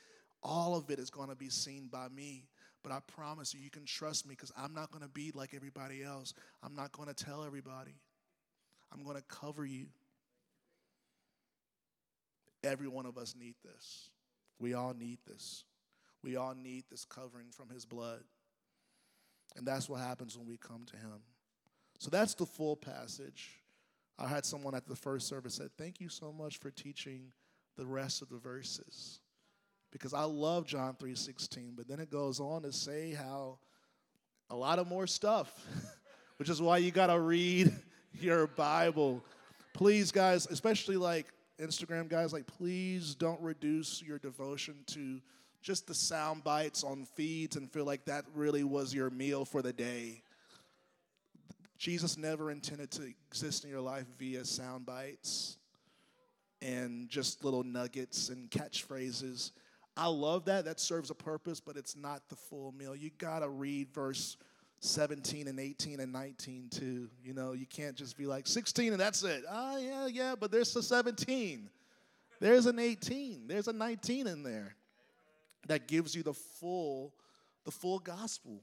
[0.42, 2.49] All of it is going to be seen by me.
[2.83, 5.55] But I promise you, you can trust me because I'm not going to be like
[5.55, 6.35] everybody else.
[6.61, 7.94] I'm not going to tell everybody.
[8.92, 9.87] I'm going to cover you.
[12.64, 14.11] Every one of us need this.
[14.59, 15.62] We all need this.
[16.25, 18.23] We all need this covering from his blood.
[19.56, 21.22] And that's what happens when we come to him.
[21.98, 23.60] So that's the full passage.
[24.18, 27.32] I had someone at the first service said, "Thank you so much for teaching
[27.76, 29.20] the rest of the verses."
[29.90, 33.58] Because I love John 3:16, but then it goes on to say how
[34.50, 35.66] a lot of more stuff,
[36.36, 37.72] which is why you got to read
[38.20, 39.24] your Bible.
[39.72, 41.26] Please guys, especially like
[41.58, 45.20] Instagram guys, like please don't reduce your devotion to
[45.62, 49.62] just the sound bites on feeds and feel like that really was your meal for
[49.62, 50.23] the day.
[51.79, 55.57] Jesus never intended to exist in your life via sound bites
[56.62, 59.53] and just little nuggets and catchphrases.
[59.96, 60.66] I love that.
[60.66, 62.94] That serves a purpose, but it's not the full meal.
[62.94, 64.37] You got to read verse
[64.81, 67.09] 17 and 18 and 19 too.
[67.23, 69.44] You know, you can't just be like 16 and that's it.
[69.51, 71.68] Ah, oh, yeah, yeah, but there's a 17.
[72.40, 73.46] There's an 18.
[73.46, 74.77] There's a 19 in there
[75.66, 77.14] that gives you the full
[77.64, 78.62] the full gospel.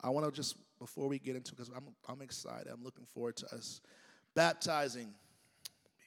[0.00, 2.68] I want to just before we get into because I'm I'm excited.
[2.72, 3.80] I'm looking forward to us
[4.34, 5.14] baptizing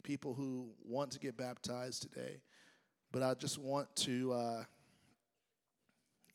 [0.04, 2.42] people who want to get baptized today.
[3.12, 4.64] But I just want to uh,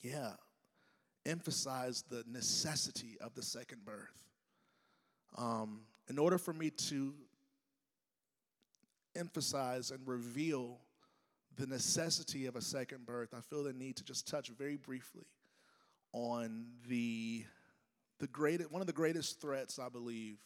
[0.03, 0.33] yeah,
[1.25, 4.25] emphasize the necessity of the second birth.
[5.37, 7.15] Um, in order for me to
[9.17, 10.79] emphasize and reveal
[11.57, 15.27] the necessity of a second birth, I feel the need to just touch very briefly
[16.13, 17.45] on the
[18.19, 20.39] the great one of the greatest threats I believe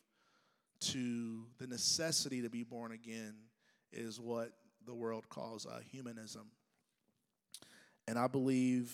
[0.80, 3.35] to the necessity to be born again
[3.92, 4.52] is what
[4.87, 6.46] the world calls uh, humanism.
[8.09, 8.92] And I believe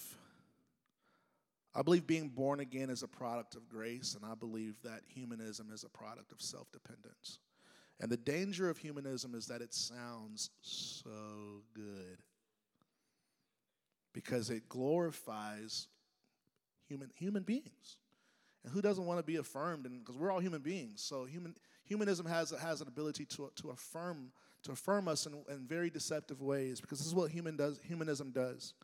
[1.75, 5.71] I believe being born again is a product of grace, and I believe that humanism
[5.73, 7.39] is a product of self dependence.
[8.01, 12.23] And the danger of humanism is that it sounds so good
[14.13, 15.89] because it glorifies
[16.89, 17.99] human, human beings.
[18.65, 19.85] And who doesn't want to be affirmed?
[19.85, 21.55] Because we're all human beings, so human,
[21.85, 24.33] humanism has, has an ability to, to affirm
[24.67, 28.33] to affirm us in, in very deceptive ways because this is what human does, humanism
[28.33, 28.75] does.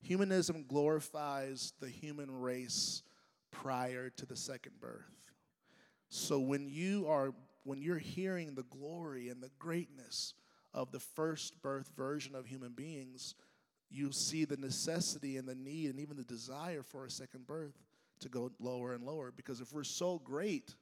[0.00, 3.02] Humanism glorifies the human race
[3.50, 5.32] prior to the second birth.
[6.08, 7.34] So when you are
[7.68, 10.32] when you're hearing the glory and the greatness
[10.72, 13.34] of the first birth version of human beings,
[13.90, 17.74] you see the necessity and the need and even the desire for a second birth
[18.20, 19.30] to go lower and lower.
[19.30, 20.74] Because if we're so great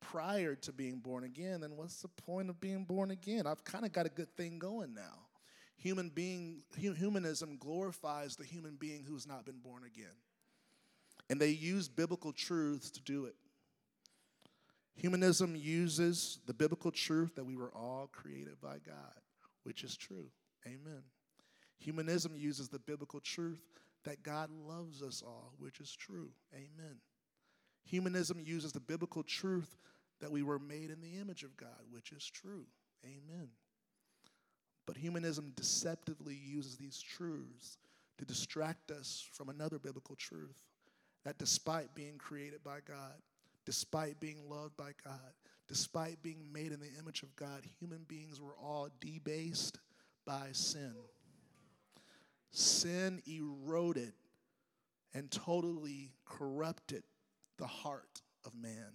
[0.00, 3.46] prior to being born again, then what's the point of being born again?
[3.46, 5.26] I've kind of got a good thing going now.
[5.78, 10.16] Human being humanism glorifies the human being who's not been born again.
[11.30, 13.34] And they use biblical truths to do it
[14.98, 19.22] humanism uses the biblical truth that we were all created by god
[19.64, 20.30] which is true.
[20.66, 21.02] Amen.
[21.78, 23.60] Humanism uses the biblical truth
[24.04, 26.30] that god loves us all which is true.
[26.54, 26.96] Amen.
[27.84, 29.76] Humanism uses the biblical truth
[30.20, 32.64] that we were made in the image of god which is true.
[33.04, 33.48] Amen.
[34.86, 37.76] But humanism deceptively uses these truths
[38.16, 40.64] to distract us from another biblical truth
[41.24, 43.14] that despite being created by God,
[43.68, 45.34] despite being loved by God,
[45.68, 49.78] despite being made in the image of God, human beings were all debased
[50.24, 50.94] by sin.
[52.50, 54.14] Sin eroded
[55.12, 57.02] and totally corrupted
[57.58, 58.94] the heart of man,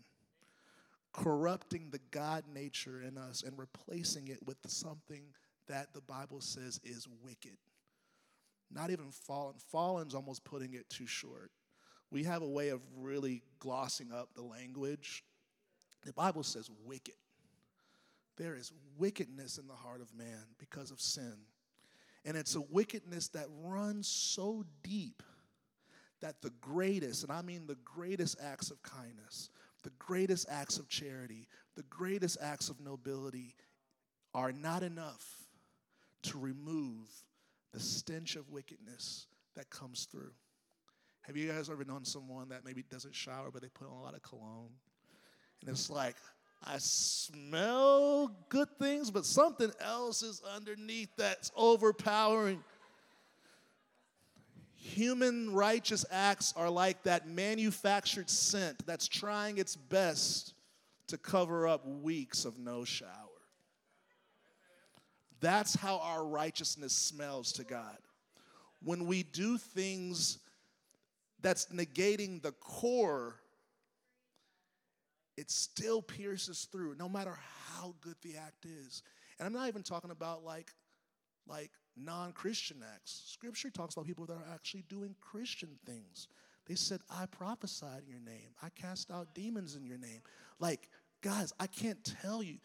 [1.12, 5.22] corrupting the God nature in us and replacing it with something
[5.68, 7.58] that the Bible says is wicked.
[8.72, 9.54] Not even fallen.
[9.72, 11.52] Fallen's almost putting it too short.
[12.14, 15.24] We have a way of really glossing up the language.
[16.06, 17.16] The Bible says wicked.
[18.38, 21.34] There is wickedness in the heart of man because of sin.
[22.24, 25.24] And it's a wickedness that runs so deep
[26.22, 29.50] that the greatest, and I mean the greatest acts of kindness,
[29.82, 33.56] the greatest acts of charity, the greatest acts of nobility
[34.36, 35.26] are not enough
[36.22, 37.10] to remove
[37.72, 40.34] the stench of wickedness that comes through.
[41.24, 44.02] Have you guys ever known someone that maybe doesn't shower, but they put on a
[44.02, 44.72] lot of cologne?
[45.62, 46.16] And it's like,
[46.66, 52.64] I smell good things, but something else is underneath that's overpowering.
[54.76, 60.54] Human righteous acts are like that manufactured scent that's trying its best
[61.08, 63.10] to cover up weeks of no shower.
[65.40, 67.98] That's how our righteousness smells to God.
[68.82, 70.40] When we do things
[71.44, 73.36] that's negating the core,
[75.38, 77.38] it still pierces through, no matter
[77.76, 79.04] how good the act is.
[79.38, 80.72] And I'm not even talking about like,
[81.48, 83.24] like non-Christian acts.
[83.28, 86.28] Scripture talks about people that are actually doing Christian things.
[86.66, 88.56] They said, I prophesied in your name.
[88.62, 90.22] I cast out demons in your name.
[90.60, 90.88] Like,
[91.22, 92.58] guys, I can't tell you.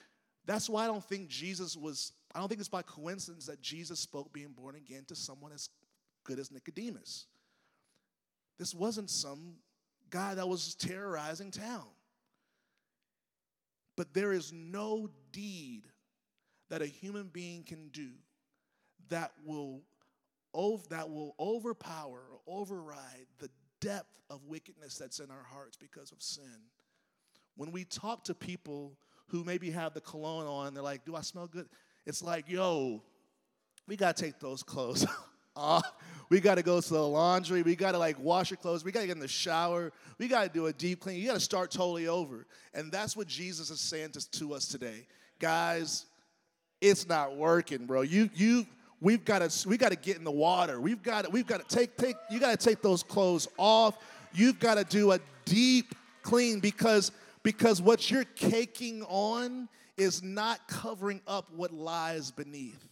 [0.46, 3.98] That's why I don't think Jesus was, I don't think it's by coincidence that Jesus
[3.98, 5.68] spoke being born again to someone as
[6.24, 7.26] good as Nicodemus.
[8.58, 9.54] This wasn't some
[10.10, 11.86] guy that was terrorizing town.
[13.96, 15.82] But there is no deed
[16.70, 18.10] that a human being can do
[19.08, 19.82] that will,
[20.90, 23.50] that will overpower or override the
[23.80, 26.44] depth of wickedness that's in our hearts because of sin.
[27.56, 28.98] When we talk to people
[29.28, 31.68] who maybe have the cologne on, they're like, Do I smell good?
[32.06, 33.02] It's like, Yo,
[33.86, 35.06] we got to take those clothes
[35.56, 35.90] off.
[36.30, 37.62] We got to go to the laundry.
[37.62, 38.84] We got to like wash your clothes.
[38.84, 39.92] We got to get in the shower.
[40.18, 41.18] We got to do a deep clean.
[41.20, 42.46] You got to start totally over.
[42.74, 45.06] And that's what Jesus is saying to, to us today.
[45.38, 46.06] Guys,
[46.80, 48.02] it's not working, bro.
[48.02, 48.66] You you
[49.00, 50.80] we've got to we got to get in the water.
[50.80, 53.96] We've got to, we've got to take take you got to take those clothes off.
[54.34, 57.12] You've got to do a deep clean because
[57.42, 62.88] because what you're caking on is not covering up what lies beneath.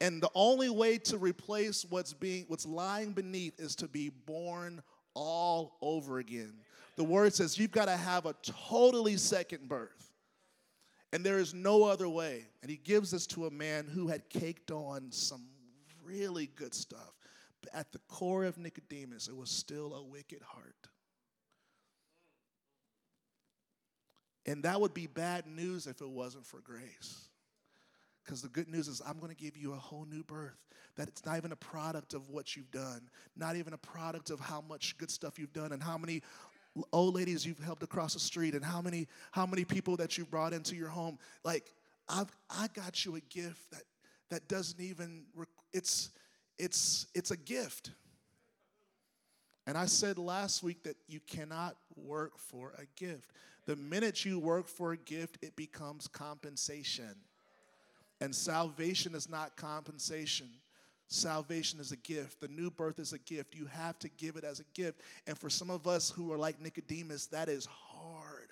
[0.00, 4.82] And the only way to replace what's being what's lying beneath is to be born
[5.14, 6.52] all over again.
[6.96, 10.12] The word says you've got to have a totally second birth.
[11.12, 12.44] And there is no other way.
[12.62, 15.46] And he gives this to a man who had caked on some
[16.04, 17.14] really good stuff.
[17.62, 20.74] But at the core of Nicodemus, it was still a wicked heart.
[24.44, 27.28] And that would be bad news if it wasn't for grace.
[28.26, 30.58] Because the good news is, I'm going to give you a whole new birth.
[30.96, 33.02] That it's not even a product of what you've done,
[33.36, 36.22] not even a product of how much good stuff you've done and how many
[36.92, 40.30] old ladies you've helped across the street and how many how many people that you've
[40.30, 41.18] brought into your home.
[41.44, 41.72] Like
[42.08, 43.82] i've i got you a gift that
[44.30, 45.24] that doesn't even
[45.72, 46.10] it's
[46.58, 47.90] it's it's a gift.
[49.66, 53.32] And i said last week that you cannot work for a gift.
[53.66, 57.16] The minute you work for a gift it becomes compensation
[58.20, 60.48] and salvation is not compensation
[61.08, 62.40] Salvation is a gift.
[62.40, 63.54] The new birth is a gift.
[63.54, 65.00] You have to give it as a gift.
[65.26, 68.48] And for some of us who are like Nicodemus, that is hard.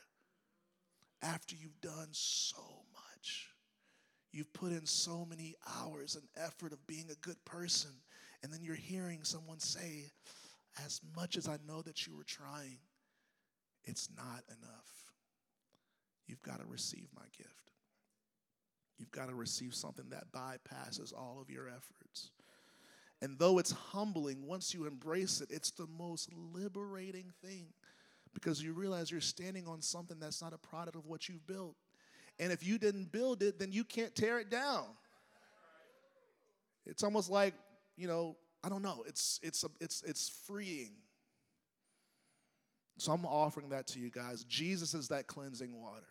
[1.21, 2.63] After you've done so
[2.93, 3.49] much,
[4.31, 7.91] you've put in so many hours and effort of being a good person,
[8.43, 10.05] and then you're hearing someone say,
[10.85, 12.79] As much as I know that you were trying,
[13.85, 15.13] it's not enough.
[16.27, 17.74] You've got to receive my gift.
[18.99, 22.31] You've got to receive something that bypasses all of your efforts.
[23.21, 27.69] And though it's humbling, once you embrace it, it's the most liberating thing
[28.35, 31.77] because you realize you're standing on something that's not a product of what you've built.
[32.39, 34.87] And if you didn't build it, then you can't tear it down.
[36.87, 37.55] It's almost like,
[37.97, 40.93] you know, I don't know, it's it's a, it's it's freeing.
[42.99, 44.45] So I'm offering that to you guys.
[44.45, 46.07] Jesus is that cleansing water.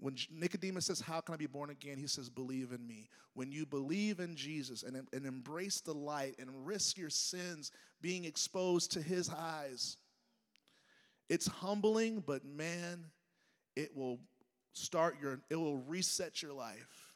[0.00, 1.98] When Nicodemus says, How can I be born again?
[1.98, 3.08] He says, Believe in me.
[3.34, 7.70] When you believe in Jesus and, and embrace the light and risk your sins
[8.00, 9.98] being exposed to his eyes,
[11.28, 13.04] it's humbling, but man,
[13.76, 14.18] it will
[14.72, 17.12] start your, it will reset your life.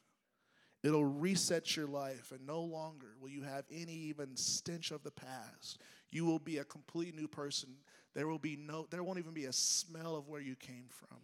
[0.83, 5.09] It'll reset your life, and no longer will you have any even stench of the
[5.09, 5.81] past.
[6.11, 7.69] You will be a complete new person.
[8.13, 11.17] There will be no, there won't even be a smell of where you came from.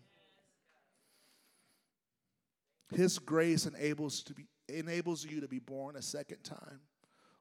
[2.96, 6.82] His grace enables, to be, enables you to be born a second time,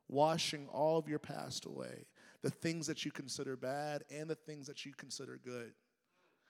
[0.09, 2.07] washing all of your past away,
[2.43, 5.73] the things that you consider bad and the things that you consider good.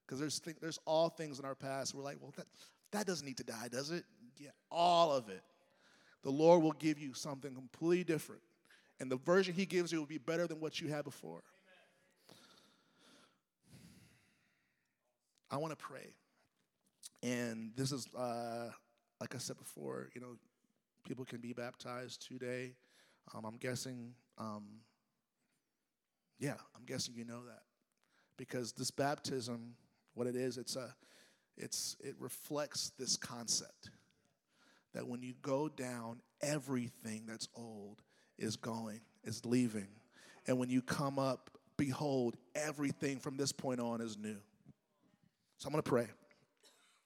[0.07, 2.46] Because there's, th- there's all things in our past we're like, well, that,
[2.92, 4.05] that doesn't need to die, does it?
[4.38, 5.42] Yeah, all of it.
[6.22, 8.42] The Lord will give you something completely different.
[8.98, 11.42] And the version He gives you will be better than what you had before.
[15.51, 16.12] I want to pray.
[17.22, 18.70] And this is uh,
[19.20, 20.36] like I said before, you know,
[21.06, 22.72] people can be baptized today.
[23.34, 24.64] Um, I'm guessing, um,
[26.38, 27.62] yeah, I'm guessing you know that
[28.36, 29.74] because this baptism,
[30.14, 30.94] what it is, it's a,
[31.56, 33.90] it's it reflects this concept
[34.94, 38.02] that when you go down, everything that's old
[38.38, 39.88] is going, is leaving,
[40.46, 44.38] and when you come up, behold, everything from this point on is new.
[45.58, 46.06] So I'm going to pray.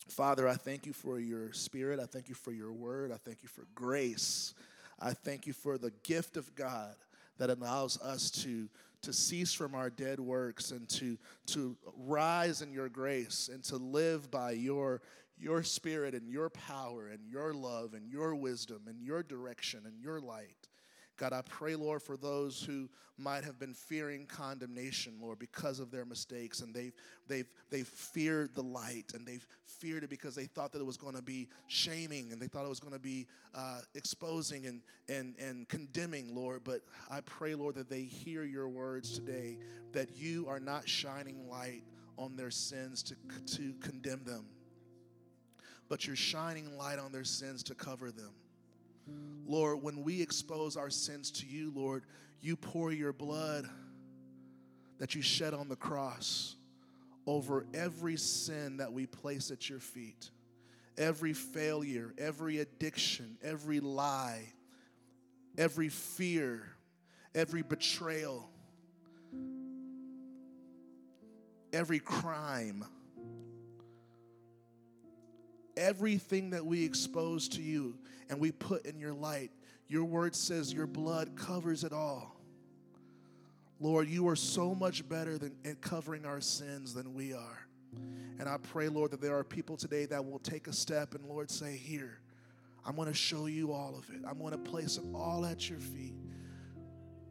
[0.08, 1.98] Father, I thank you for your spirit.
[1.98, 3.10] I thank you for your word.
[3.10, 4.54] I thank you for grace.
[5.00, 6.94] I thank you for the gift of God
[7.38, 8.68] that allows us to,
[9.02, 13.76] to cease from our dead works and to, to rise in your grace and to
[13.76, 15.00] live by your,
[15.38, 20.00] your spirit and your power and your love and your wisdom and your direction and
[20.00, 20.68] your light.
[21.16, 25.92] God, I pray, Lord, for those who might have been fearing condemnation, Lord, because of
[25.92, 26.92] their mistakes, and they've
[27.28, 30.96] they've they've feared the light, and they've feared it because they thought that it was
[30.96, 34.80] going to be shaming, and they thought it was going to be uh, exposing and
[35.08, 36.62] and and condemning, Lord.
[36.64, 39.58] But I pray, Lord, that they hear your words today,
[39.92, 41.84] that you are not shining light
[42.18, 43.14] on their sins to
[43.56, 44.46] to condemn them,
[45.88, 48.32] but you're shining light on their sins to cover them.
[49.46, 52.04] Lord, when we expose our sins to you, Lord,
[52.40, 53.68] you pour your blood
[54.98, 56.56] that you shed on the cross
[57.26, 60.30] over every sin that we place at your feet,
[60.98, 64.52] every failure, every addiction, every lie,
[65.56, 66.62] every fear,
[67.34, 68.48] every betrayal,
[71.72, 72.84] every crime.
[75.76, 77.96] Everything that we expose to you,
[78.28, 79.50] and we put in your light.
[79.88, 82.36] Your word says your blood covers it all.
[83.80, 87.66] Lord, you are so much better than at covering our sins than we are.
[88.38, 91.24] And I pray, Lord, that there are people today that will take a step and,
[91.26, 92.18] Lord, say, Here,
[92.86, 94.22] I'm going to show you all of it.
[94.28, 96.14] I'm going to place it all at your feet.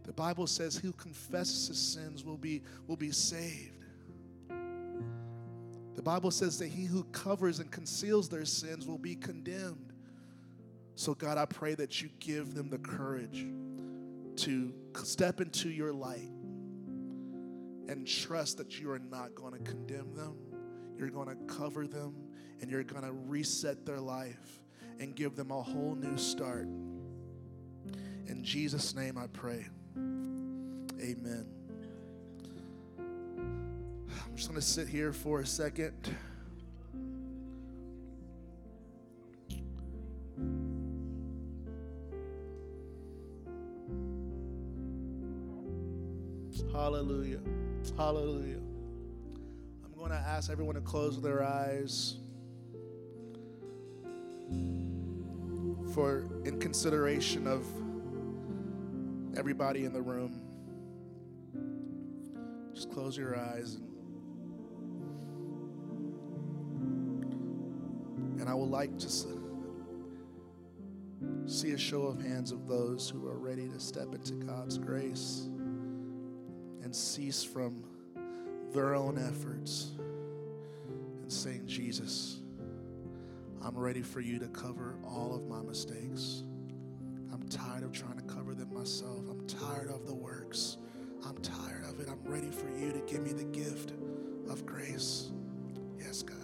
[0.04, 3.83] The Bible says, Who confesses his sins will be, will be saved.
[6.04, 9.94] The Bible says that he who covers and conceals their sins will be condemned.
[10.96, 13.46] So, God, I pray that you give them the courage
[14.44, 16.30] to step into your light
[17.88, 20.36] and trust that you are not going to condemn them.
[20.98, 22.16] You're going to cover them
[22.60, 24.60] and you're going to reset their life
[25.00, 26.68] and give them a whole new start.
[28.28, 29.68] In Jesus' name I pray.
[29.96, 31.63] Amen.
[34.34, 35.94] I'm just going to sit here for a second.
[46.72, 47.42] Hallelujah.
[47.96, 48.58] Hallelujah.
[49.86, 52.16] I'm going to ask everyone to close their eyes
[55.94, 57.68] for in consideration of
[59.38, 60.42] everybody in the room.
[62.74, 63.93] Just close your eyes and,
[68.54, 69.10] I would like to
[71.48, 75.50] see a show of hands of those who are ready to step into God's grace
[76.84, 77.84] and cease from
[78.72, 79.94] their own efforts
[81.24, 82.42] and saying, Jesus,
[83.60, 86.44] I'm ready for you to cover all of my mistakes.
[87.34, 89.28] I'm tired of trying to cover them myself.
[89.32, 90.78] I'm tired of the works.
[91.26, 92.08] I'm tired of it.
[92.08, 93.94] I'm ready for you to give me the gift
[94.48, 95.32] of grace.
[95.98, 96.38] Yes, God.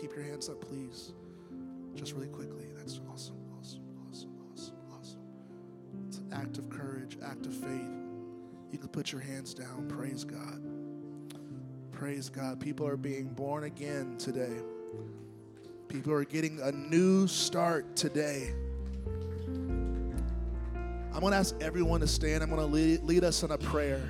[0.00, 1.12] Keep your hands up, please.
[1.94, 2.64] Just really quickly.
[2.74, 5.20] That's awesome, awesome, awesome, awesome, awesome.
[6.08, 7.90] It's an act of courage, act of faith.
[8.72, 9.88] You can put your hands down.
[9.88, 10.62] Praise God.
[11.92, 12.60] Praise God.
[12.60, 14.62] People are being born again today.
[15.88, 18.54] People are getting a new start today.
[21.12, 22.42] I'm going to ask everyone to stand.
[22.42, 24.08] I'm going to lead, lead us in a prayer.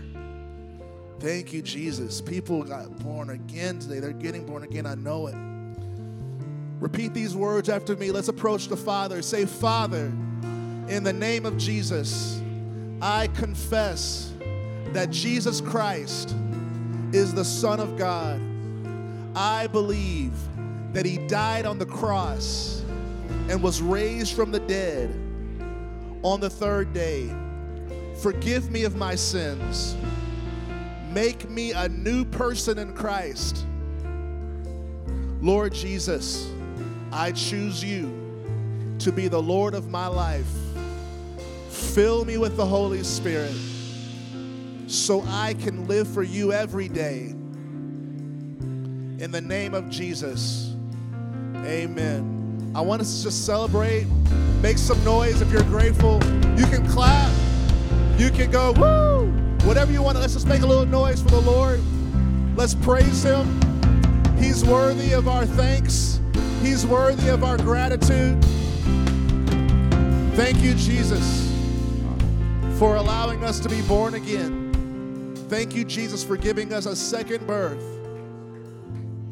[1.19, 2.21] Thank you, Jesus.
[2.21, 3.99] People got born again today.
[3.99, 4.87] They're getting born again.
[4.87, 5.50] I know it.
[6.81, 8.11] Repeat these words after me.
[8.11, 9.21] Let's approach the Father.
[9.21, 10.07] Say, Father,
[10.89, 12.41] in the name of Jesus,
[13.03, 14.33] I confess
[14.93, 16.35] that Jesus Christ
[17.13, 18.41] is the Son of God.
[19.37, 20.33] I believe
[20.93, 22.83] that He died on the cross
[23.49, 25.11] and was raised from the dead
[26.23, 27.31] on the third day.
[28.23, 29.97] Forgive me of my sins.
[31.13, 33.67] Make me a new person in Christ.
[35.41, 36.51] Lord Jesus,
[37.13, 40.51] I choose you to be the Lord of my life.
[41.69, 43.55] Fill me with the Holy Spirit
[44.87, 47.35] so I can live for you every day.
[49.21, 50.75] In the name of Jesus,
[51.57, 52.73] amen.
[52.75, 54.07] I want us to just celebrate,
[54.63, 56.23] make some noise if you're grateful.
[56.57, 57.33] You can clap,
[58.19, 59.31] you can go, woo,
[59.67, 60.19] whatever you want.
[60.19, 61.81] Let's just make a little noise for the Lord.
[62.57, 63.61] Let's praise Him.
[64.39, 66.20] He's worthy of our thanks,
[66.63, 68.43] He's worthy of our gratitude.
[70.35, 71.51] Thank you, Jesus,
[72.79, 75.35] for allowing us to be born again.
[75.49, 77.83] Thank you, Jesus, for giving us a second birth.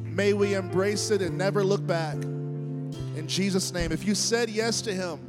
[0.05, 2.15] May we embrace it and never look back.
[2.15, 3.93] In Jesus' name.
[3.93, 5.21] If you said yes to Him,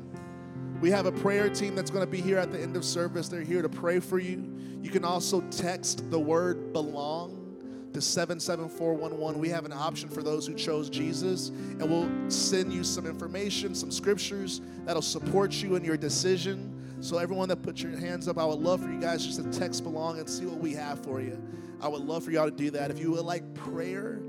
[0.79, 3.27] we have a prayer team that's going to be here at the end of service.
[3.27, 4.57] They're here to pray for you.
[4.81, 7.48] You can also text the word belong
[7.93, 9.39] to 77411.
[9.39, 13.73] We have an option for those who chose Jesus, and we'll send you some information,
[13.75, 16.75] some scriptures that'll support you in your decision.
[17.01, 19.59] So, everyone that put your hands up, I would love for you guys just to
[19.59, 21.41] text belong and see what we have for you.
[21.81, 22.91] I would love for y'all to do that.
[22.91, 24.19] If you would like prayer,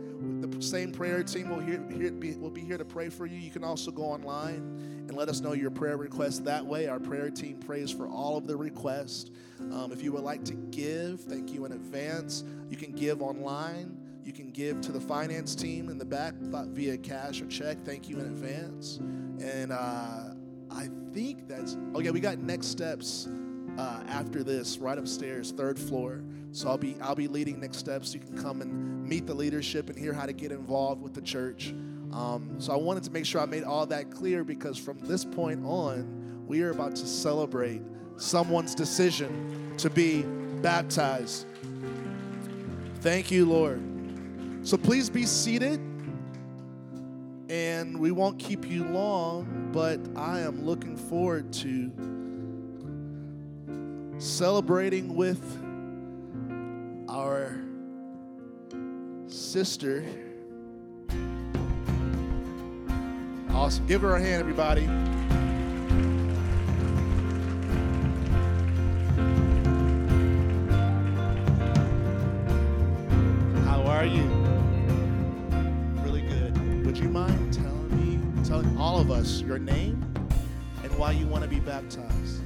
[0.40, 1.78] the same prayer team will, here,
[2.12, 3.38] be, will be here to pray for you.
[3.38, 6.86] You can also go online and let us know your prayer request that way.
[6.86, 9.32] Our prayer team prays for all of the requests.
[9.58, 12.44] Um, if you would like to give, thank you in advance.
[12.68, 13.98] You can give online.
[14.22, 17.78] You can give to the finance team in the back via cash or check.
[17.84, 18.98] Thank you in advance.
[18.98, 20.34] And uh,
[20.70, 23.28] I think that's, oh yeah, we got next steps
[23.78, 26.22] uh, after this, right upstairs, third floor.
[26.52, 28.14] So I'll be I'll be leading next steps.
[28.14, 31.22] You can come and meet the leadership and hear how to get involved with the
[31.22, 31.74] church.
[32.12, 35.24] Um, so I wanted to make sure I made all that clear because from this
[35.24, 37.82] point on, we are about to celebrate
[38.16, 40.22] someone's decision to be
[40.60, 41.46] baptized.
[43.00, 43.80] Thank you, Lord.
[44.62, 45.80] So please be seated.
[47.48, 51.90] And we won't keep you long, but I am looking forward to
[54.18, 55.42] celebrating with
[57.08, 57.60] our
[59.26, 60.04] sister.
[63.60, 63.86] Awesome.
[63.86, 64.86] Give her a hand, everybody.
[73.66, 74.22] How are you?
[76.02, 76.86] Really good.
[76.86, 80.10] Would you mind telling me, telling all of us your name
[80.82, 82.40] and why you want to be baptized?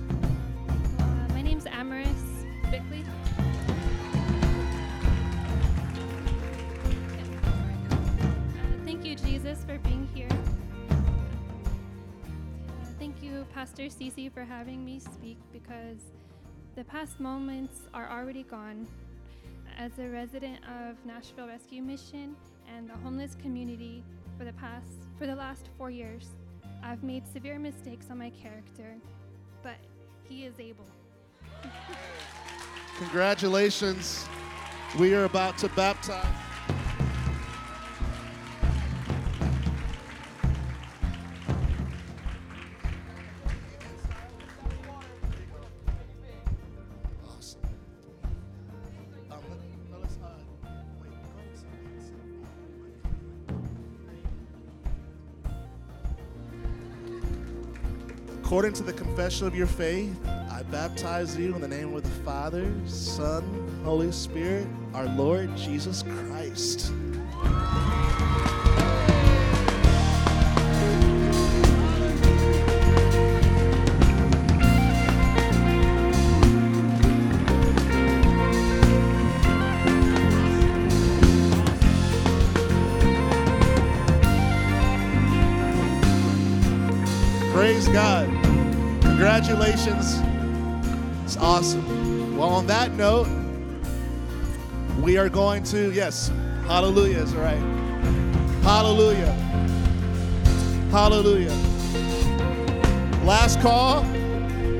[13.53, 15.99] Pastor Cece for having me speak because
[16.75, 18.87] the past moments are already gone.
[19.79, 22.37] As a resident of Nashville Rescue Mission
[22.75, 24.03] and the homeless community
[24.37, 24.87] for the past
[25.19, 26.31] for the last 4 years,
[26.83, 28.97] I've made severe mistakes on my character,
[29.63, 29.77] but
[30.29, 30.87] he is able.
[32.99, 34.27] Congratulations.
[34.99, 36.27] We are about to baptize
[58.65, 62.25] According to the confession of your faith, I baptize you in the name of the
[62.25, 63.45] Father, Son,
[63.85, 66.91] Holy Spirit, our Lord Jesus Christ.
[89.35, 90.21] Congratulations.
[91.25, 92.39] It's awesome.
[92.39, 93.27] Well, on that note,
[95.01, 96.31] we are going to, yes,
[96.69, 97.59] hallelujah is right.
[98.63, 99.33] Hallelujah.
[100.93, 101.51] Hallelujah.
[103.25, 104.05] Last call.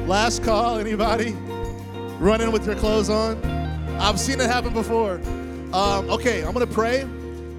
[0.07, 0.79] Last call.
[0.79, 1.33] Anybody?
[2.21, 3.45] Running with your clothes on?
[3.99, 5.15] I've seen it happen before.
[5.73, 7.01] Um, okay, I'm going to pray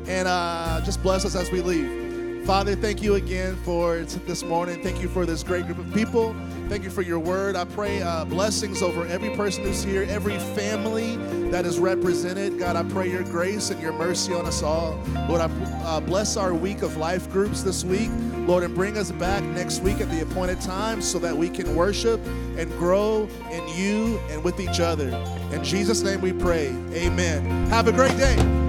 [0.08, 2.46] and uh, just bless us as we leave.
[2.46, 4.82] Father, thank you again for this morning.
[4.82, 6.34] Thank you for this great group of people.
[6.68, 7.56] Thank you for your word.
[7.56, 11.16] I pray uh, blessings over every person who's here, every family
[11.52, 12.58] that is represented.
[12.58, 15.00] God, I pray your grace and your mercy on us all.
[15.30, 15.46] Lord, I
[15.84, 18.10] uh, bless our week of life groups this week.
[18.48, 21.76] Lord, and bring us back next week at the appointed time so that we can
[21.76, 22.20] worship
[22.58, 25.10] and grow in you and with each other.
[25.52, 26.68] In Jesus' name we pray.
[26.94, 27.68] Amen.
[27.68, 28.65] Have a great day.